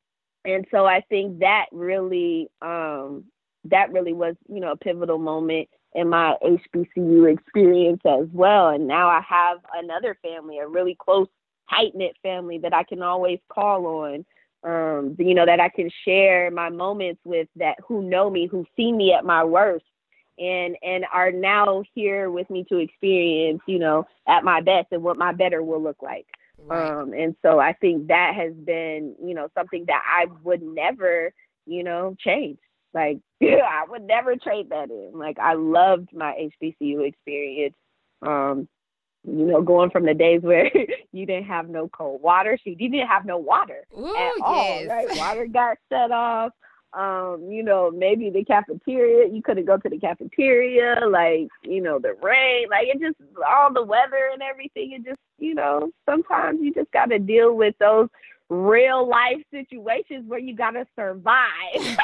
[0.45, 3.25] and so I think that really um,
[3.65, 8.69] that really was you know a pivotal moment in my HBCU experience as well.
[8.69, 11.27] And now I have another family, a really close,
[11.71, 14.27] tight knit family that I can always call on.
[14.67, 18.67] Um, you know that I can share my moments with that who know me, who
[18.77, 19.85] see me at my worst,
[20.39, 25.05] and and are now here with me to experience, you know, at my best and
[25.05, 26.27] what my better will look like.
[26.59, 26.91] Right.
[26.91, 31.33] Um, and so I think that has been, you know, something that I would never,
[31.67, 32.59] you know, change.
[32.93, 35.13] Like, I would never trade that in.
[35.15, 37.75] Like, I loved my HBCU experience.
[38.23, 38.69] Um,
[39.27, 40.71] you know, going from the days where
[41.13, 44.87] you didn't have no cold water, she you didn't have no water Ooh, at all,
[44.87, 45.09] right?
[45.17, 46.53] Water got shut off
[46.97, 51.99] um, you know, maybe the cafeteria, you couldn't go to the cafeteria, like, you know,
[51.99, 53.17] the rain, like it just
[53.47, 54.93] all the weather and everything.
[54.93, 58.09] It just, you know, sometimes you just got to deal with those
[58.49, 61.37] real life situations where you gotta survive.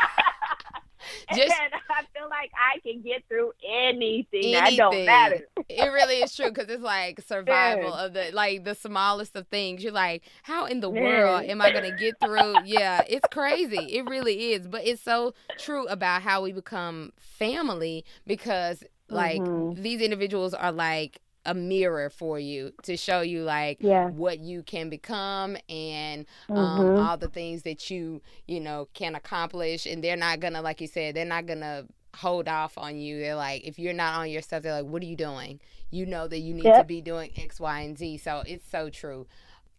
[1.34, 4.22] Just, and I feel like I can get through anything.
[4.32, 4.52] anything.
[4.52, 5.46] That don't matter.
[5.68, 8.04] it really is true because it's like survival yeah.
[8.04, 9.82] of the like the smallest of things.
[9.82, 11.02] You're like, how in the yeah.
[11.02, 12.54] world am I gonna get through?
[12.64, 13.96] yeah, it's crazy.
[13.96, 14.66] It really is.
[14.66, 19.80] But it's so true about how we become family because like mm-hmm.
[19.80, 24.09] these individuals are like a mirror for you to show you like yeah.
[24.09, 27.01] what you can become and um, mm-hmm.
[27.01, 30.86] all the things that you you know can accomplish and they're not gonna like you
[30.86, 31.84] said they're not gonna
[32.14, 35.03] hold off on you they're like if you're not on your stuff they're like what
[35.03, 35.59] are you doing
[35.90, 36.82] you know that you need yep.
[36.82, 39.26] to be doing x y and z so it's so true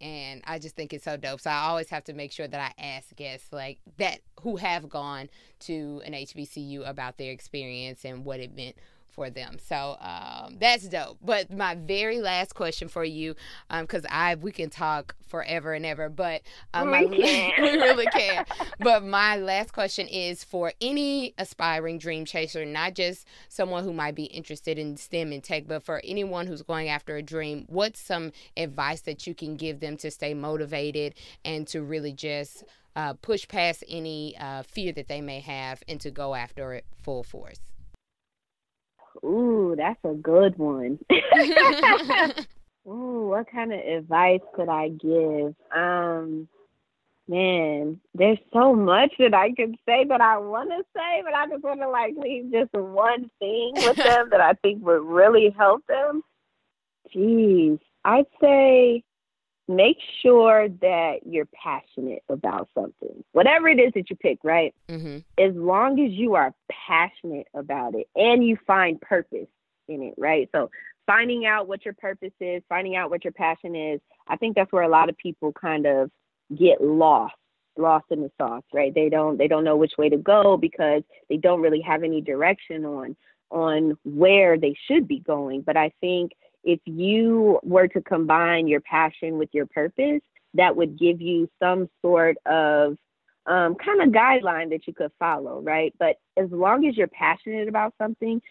[0.04, 1.40] and I just think it's so dope.
[1.40, 4.90] So I always have to make sure that I ask guests like that who have
[4.90, 5.30] gone
[5.62, 8.76] to an HBCU about their experience and what it meant
[9.14, 9.58] for them.
[9.60, 11.18] So um, that's dope.
[11.24, 13.36] But my very last question for you,
[13.70, 16.42] because um, I we can talk forever and ever, but
[16.74, 18.46] um, we, my, we really can.
[18.80, 24.16] but my last question is for any aspiring dream chaser, not just someone who might
[24.16, 27.66] be interested in STEM and tech, but for anyone who's going after a dream.
[27.68, 32.64] What's some advice that you can give them to stay motivated and to really just
[32.96, 36.86] uh, push past any uh, fear that they may have and to go after it
[37.02, 37.60] full force?
[39.24, 41.00] Ooh, that's a good one.
[42.88, 45.56] Ooh, what kind of advice could I give?
[45.74, 46.50] Um,
[47.28, 51.48] man, there's so much that I could say that I want to say, but I
[51.48, 55.56] just want to like leave just one thing with them that I think would really
[55.58, 56.24] help them.
[57.16, 59.04] Jeez, I'd say
[59.68, 64.74] make sure that you're passionate about something, whatever it is that you pick, right?
[64.90, 65.20] Mm-hmm.
[65.42, 66.54] As long as you are
[66.88, 69.48] passionate about it and you find purpose
[69.88, 70.50] in it, right?
[70.54, 70.70] So
[71.06, 74.72] finding out what your purpose is, finding out what your passion is, I think that's
[74.72, 76.12] where a lot of people kind of
[76.56, 77.34] get lost
[77.76, 81.02] lost in the sauce right they don't they don't know which way to go because
[81.28, 83.16] they don't really have any direction on
[83.50, 86.34] on where they should be going but i think
[86.64, 90.22] if you were to combine your passion with your purpose,
[90.54, 92.98] that would give you some sort of
[93.46, 95.94] um, kind of guideline that you could follow, right?
[96.00, 98.42] But as long as you're passionate about something,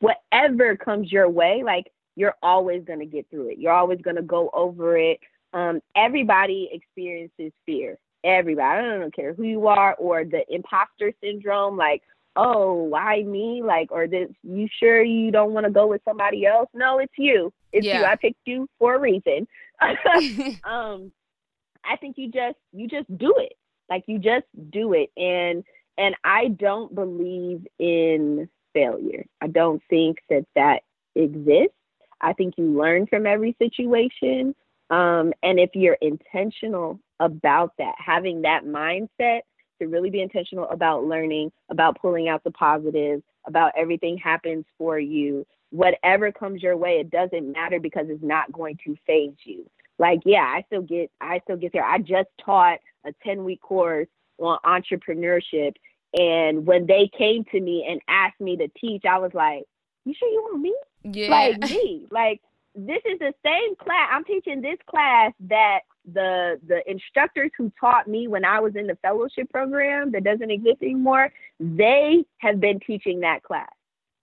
[0.00, 3.58] whatever comes your way, like you're always going to get through it.
[3.58, 5.20] You're always going to go over it.
[5.52, 7.96] Um, everybody experiences fear.
[8.24, 8.86] Everybody.
[8.86, 11.76] I don't care who you are or the imposter syndrome.
[11.76, 12.02] Like,
[12.38, 13.62] oh, why me?
[13.64, 16.68] Like, or this, you sure you don't want to go with somebody else?
[16.72, 17.52] No, it's you.
[17.72, 17.98] It's yeah.
[17.98, 18.04] you.
[18.04, 19.46] I picked you for a reason.
[20.64, 21.12] um,
[21.84, 23.54] I think you just, you just do it.
[23.90, 25.10] Like you just do it.
[25.16, 25.64] And,
[25.98, 29.26] and I don't believe in failure.
[29.40, 30.82] I don't think that that
[31.16, 31.74] exists.
[32.20, 34.54] I think you learn from every situation.
[34.90, 39.40] Um, and if you're intentional about that, having that mindset,
[39.78, 44.98] to really be intentional about learning, about pulling out the positives, about everything happens for
[44.98, 45.46] you.
[45.70, 49.68] Whatever comes your way, it doesn't matter because it's not going to phase you.
[49.98, 51.84] Like, yeah, I still get I still get there.
[51.84, 54.08] I just taught a 10 week course
[54.38, 55.74] on entrepreneurship.
[56.18, 59.64] And when they came to me and asked me to teach, I was like,
[60.04, 60.74] You sure you want me?
[61.02, 61.28] Yeah.
[61.30, 62.06] Like me.
[62.10, 62.40] Like
[62.74, 64.08] this is the same class.
[64.12, 65.80] I'm teaching this class that
[66.12, 70.50] the the instructors who taught me when I was in the fellowship program that doesn't
[70.50, 73.68] exist anymore, they have been teaching that class.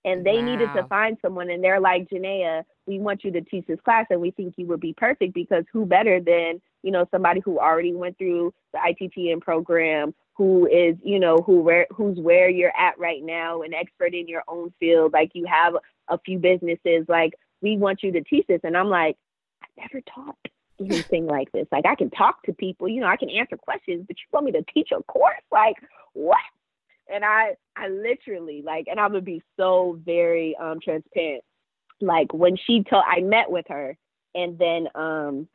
[0.04, 0.46] And they wow.
[0.46, 4.06] needed to find someone and they're like, Janeya, we want you to teach this class
[4.12, 7.58] and we think you would be perfect because who better than, you know, somebody who
[7.58, 12.78] already went through the ITTM program, who is, you know, who where who's where you're
[12.78, 15.74] at right now, an expert in your own field, like you have
[16.08, 18.62] a few businesses, like we want you to teach this.
[18.64, 19.18] And I'm like,
[19.64, 20.38] I never taught
[20.80, 21.68] anything like this.
[21.72, 24.46] Like I can talk to people, you know, I can answer questions, but you want
[24.46, 25.36] me to teach a course?
[25.52, 25.76] Like
[26.14, 26.38] what?
[27.12, 31.44] And I I literally like and I'm gonna be so very um transparent.
[32.02, 33.98] Like when she told I met with her
[34.34, 35.48] and then um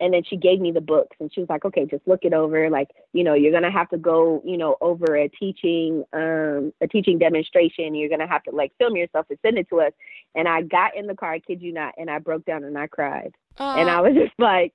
[0.00, 2.32] and then she gave me the books and she was like okay just look it
[2.32, 6.72] over like you know you're gonna have to go you know over a teaching um
[6.80, 9.92] a teaching demonstration you're gonna have to like film yourself and send it to us
[10.34, 12.78] and i got in the car i kid you not and i broke down and
[12.78, 14.72] i cried uh, and i was just like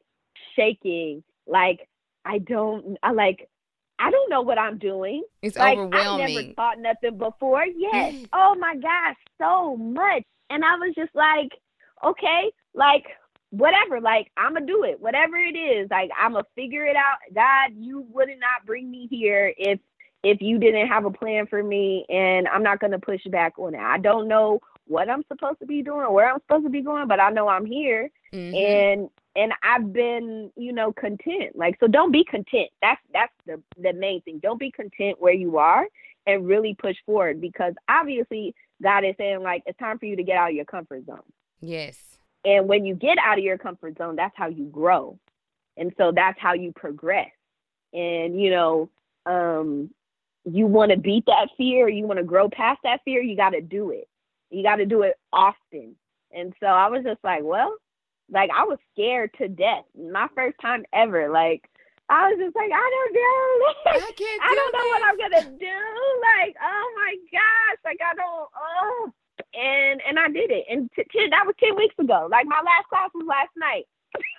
[0.55, 1.87] shaking like
[2.25, 3.47] i don't i like
[4.01, 5.25] I don't know what I'm doing.
[5.41, 6.25] It's like, overwhelming.
[6.25, 7.65] I never taught nothing before.
[7.65, 8.15] Yes.
[8.33, 10.23] oh my gosh, so much.
[10.49, 11.51] And I was just like,
[12.05, 13.03] okay, like
[13.51, 17.17] whatever like i'm gonna do it whatever it is like i'm gonna figure it out
[17.33, 19.79] god you would not bring me here if
[20.23, 23.73] if you didn't have a plan for me and i'm not gonna push back on
[23.73, 26.69] it i don't know what i'm supposed to be doing or where i'm supposed to
[26.69, 28.55] be going but i know i'm here mm-hmm.
[28.55, 31.55] and and I've been, you know, content.
[31.55, 32.69] Like, so don't be content.
[32.81, 34.39] That's that's the the main thing.
[34.39, 35.87] Don't be content where you are,
[36.25, 40.23] and really push forward because obviously God is saying like it's time for you to
[40.23, 41.21] get out of your comfort zone.
[41.61, 42.08] Yes.
[42.45, 45.19] And when you get out of your comfort zone, that's how you grow,
[45.77, 47.31] and so that's how you progress.
[47.93, 48.89] And you know,
[49.25, 49.89] um,
[50.45, 53.51] you want to beat that fear, you want to grow past that fear, you got
[53.51, 54.07] to do it.
[54.49, 55.95] You got to do it often.
[56.31, 57.75] And so I was just like, well,
[58.31, 59.85] like I was scared to death.
[59.97, 61.29] My first time ever.
[61.29, 61.69] Like
[62.09, 64.01] I was just like, I don't know.
[64.07, 65.79] I, can't I don't know what I'm gonna do.
[66.21, 68.49] Like, oh my gosh, like I don't.
[68.55, 69.11] Oh,
[69.53, 70.65] and and I did it.
[70.69, 72.27] And t- t- that was ten weeks ago.
[72.29, 73.85] Like my last class was last night.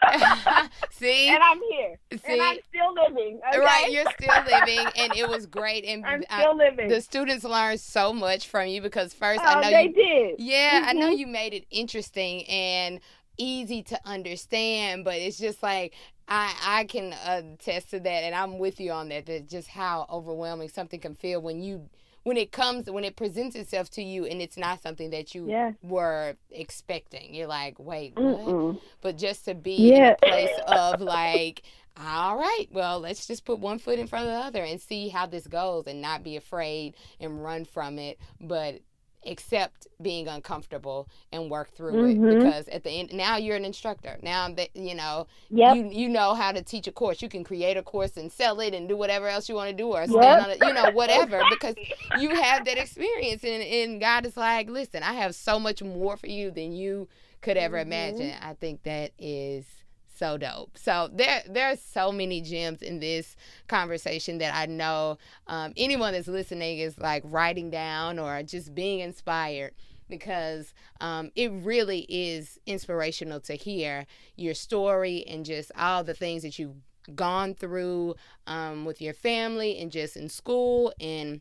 [0.90, 2.32] See, and I'm here, See?
[2.32, 3.40] and I'm still living.
[3.48, 3.58] Okay?
[3.60, 5.84] Right, you're still living, and it was great.
[5.84, 6.88] And I'm still living.
[6.88, 10.34] the students learned so much from you because first oh, I know they you did.
[10.40, 11.18] Yeah, I know Mhm.
[11.18, 13.00] you made it interesting and
[13.38, 15.94] easy to understand, but it's just like
[16.28, 19.26] I I can attest to that, and I'm with you on that.
[19.26, 21.88] That just how overwhelming something can feel when you
[22.22, 25.46] when it comes when it presents itself to you, and it's not something that you
[25.82, 27.34] were expecting.
[27.34, 28.76] You're like, wait, what?
[29.00, 29.96] But just to be Yeah.
[29.96, 31.62] in a place of like.
[32.02, 35.08] All right, well, let's just put one foot in front of the other and see
[35.08, 38.80] how this goes and not be afraid and run from it, but
[39.26, 42.12] accept being uncomfortable and work through Mhm.
[42.12, 45.76] it because at the end now you're an instructor now that you know Yep.
[45.76, 48.60] you you know how to teach a course you can create a course and sell
[48.60, 50.40] it and do whatever else you want to do or stand Yep.
[50.40, 51.76] on it you know whatever because
[52.12, 56.16] you have that experience and, and god is like listen i have so much more
[56.16, 57.08] for you than you
[57.42, 57.82] could ever Mhm.
[57.82, 59.79] imagine i think that is
[60.20, 60.76] so dope.
[60.76, 63.36] So there there are so many gems in this
[63.68, 65.16] conversation that i know
[65.46, 69.72] um, anyone that's listening is like writing down or just being inspired
[70.10, 74.04] because um, it really is inspirational to hear
[74.36, 76.76] your story and just all the things that you've
[77.14, 78.14] gone through
[78.46, 81.40] um, with your family and just in school and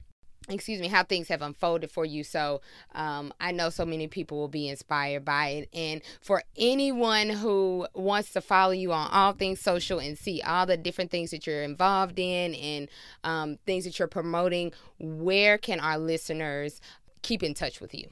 [0.49, 2.23] excuse me how things have unfolded for you.
[2.23, 2.61] So
[2.95, 5.69] um, i know so many people will be inspired by it.
[5.73, 10.65] And for anyone who wants to follow you on all things social and see all
[10.65, 12.89] the different things that you're involved in and
[13.23, 16.81] um, things that you're promoting where can our listeners
[17.21, 18.07] keep in touch with you?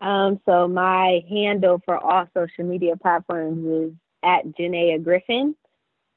[0.00, 3.92] Um, so my handle for all social media platforms is
[4.22, 5.54] at Janeya Griffin,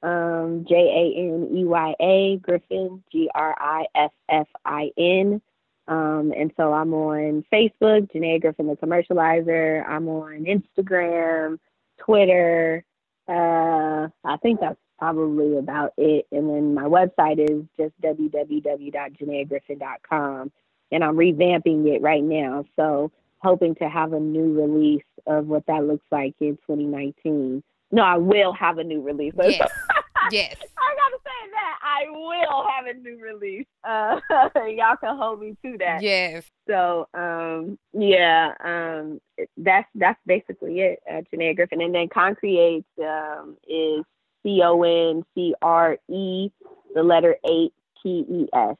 [0.03, 5.41] um, J A N E Y A Griffin, G R I F F I N.
[5.87, 9.83] Um, and so I'm on Facebook, Janeya Griffin the Commercializer.
[9.87, 11.57] I'm on Instagram,
[11.99, 12.85] Twitter.
[13.27, 16.27] Uh, I think that's probably about it.
[16.31, 20.51] And then my website is just www.janeyagriffin.com.
[20.91, 22.65] And I'm revamping it right now.
[22.75, 27.63] So hoping to have a new release of what that looks like in 2019.
[27.91, 29.33] No, I will have a new release.
[29.37, 29.69] yes
[30.31, 33.65] yes I gotta say that I will have a new release.
[33.83, 34.19] Uh,
[34.67, 36.01] y'all can hold me to that.
[36.01, 39.19] yes So, um, yeah, um,
[39.57, 40.99] that's that's basically it.
[41.09, 44.03] Uh, Janeya Griffin, and then Concreate um, is
[44.43, 46.49] C O N C R E,
[46.93, 48.75] the letter eight T E S,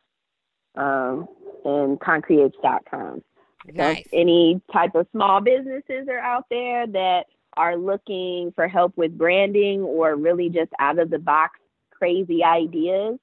[0.76, 1.28] um,
[1.66, 3.24] and concreates.com.
[3.66, 7.26] So nice if any type of small businesses are out there that
[7.58, 11.60] are looking for help with branding or really just out of the box
[11.92, 13.18] crazy ideas.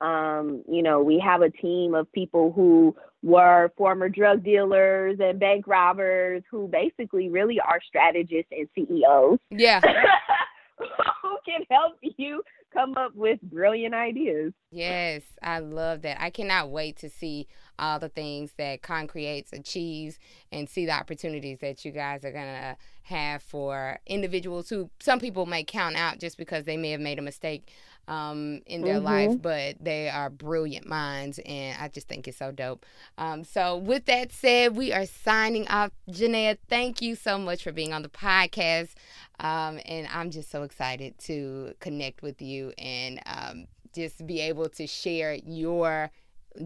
[0.00, 5.38] Um, you know, we have a team of people who were former drug dealers and
[5.38, 9.80] bank robbers who basically really are strategists and CEOs yeah
[11.22, 14.52] who can help you come up with brilliant ideas.
[14.70, 16.20] Yes, I love that.
[16.20, 17.46] I cannot wait to see
[17.78, 20.18] all the things that Concreates achieves
[20.50, 25.18] and see the opportunities that you guys are going to have for individuals who some
[25.18, 27.68] people may count out just because they may have made a mistake
[28.08, 29.04] um, in their Mhm.
[29.04, 32.84] life, but they are brilliant minds, and I just think it's so dope.
[33.16, 35.92] Um, so, with that said, we are signing off.
[36.10, 38.90] Janeya, thank you so much for being on the podcast.
[39.38, 44.68] Um, and I'm just so excited to connect with you and um, just be able
[44.70, 46.10] to share your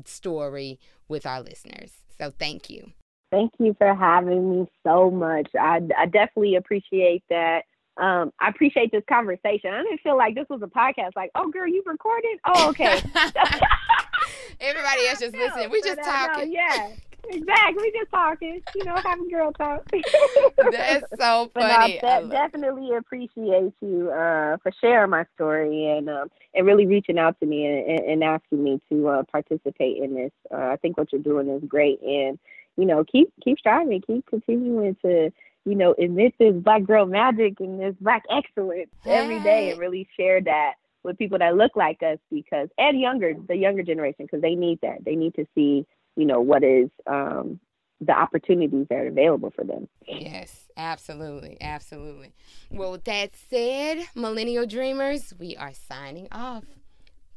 [0.05, 0.79] story
[1.09, 1.93] with our listeners.
[2.19, 2.93] So thank you.
[3.31, 5.49] Thank you for having me so much.
[5.59, 7.65] I, I definitely appreciate that.
[7.99, 9.73] Um, I appreciate this conversation.
[9.73, 11.11] I didn't feel like this was a podcast.
[11.17, 12.39] Like, oh, girl, you recorded?
[12.47, 13.01] Oh, okay.
[14.61, 15.71] Everybody else just listening.
[15.71, 16.53] We just uh, talking.
[16.53, 16.91] yeah,
[17.31, 17.83] exactly.
[17.83, 18.63] We just talking.
[18.75, 19.89] You know, having girl talk.
[20.71, 21.99] That's so funny.
[22.01, 22.09] But no.
[22.09, 27.19] I de- definitely appreciate you uh, for sharing my story and um, and really reaching
[27.19, 30.33] out to me and, and asking me to uh, participate in this.
[30.53, 32.39] Uh, I think what you're doing is great, and
[32.77, 35.31] you know, keep keep striving, keep continuing to
[35.67, 40.09] you know, emit this black girl magic and this black excellence every day and really
[40.17, 44.43] share that with people that look like us because and younger the younger generation because
[44.43, 45.87] they need that they need to see
[46.17, 47.61] you know what is um,
[48.01, 49.89] the opportunities that are available for them.
[50.07, 52.33] Yes absolutely absolutely.
[52.71, 56.65] Well with that said millennial dreamers we are signing off.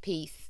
[0.01, 0.49] Peace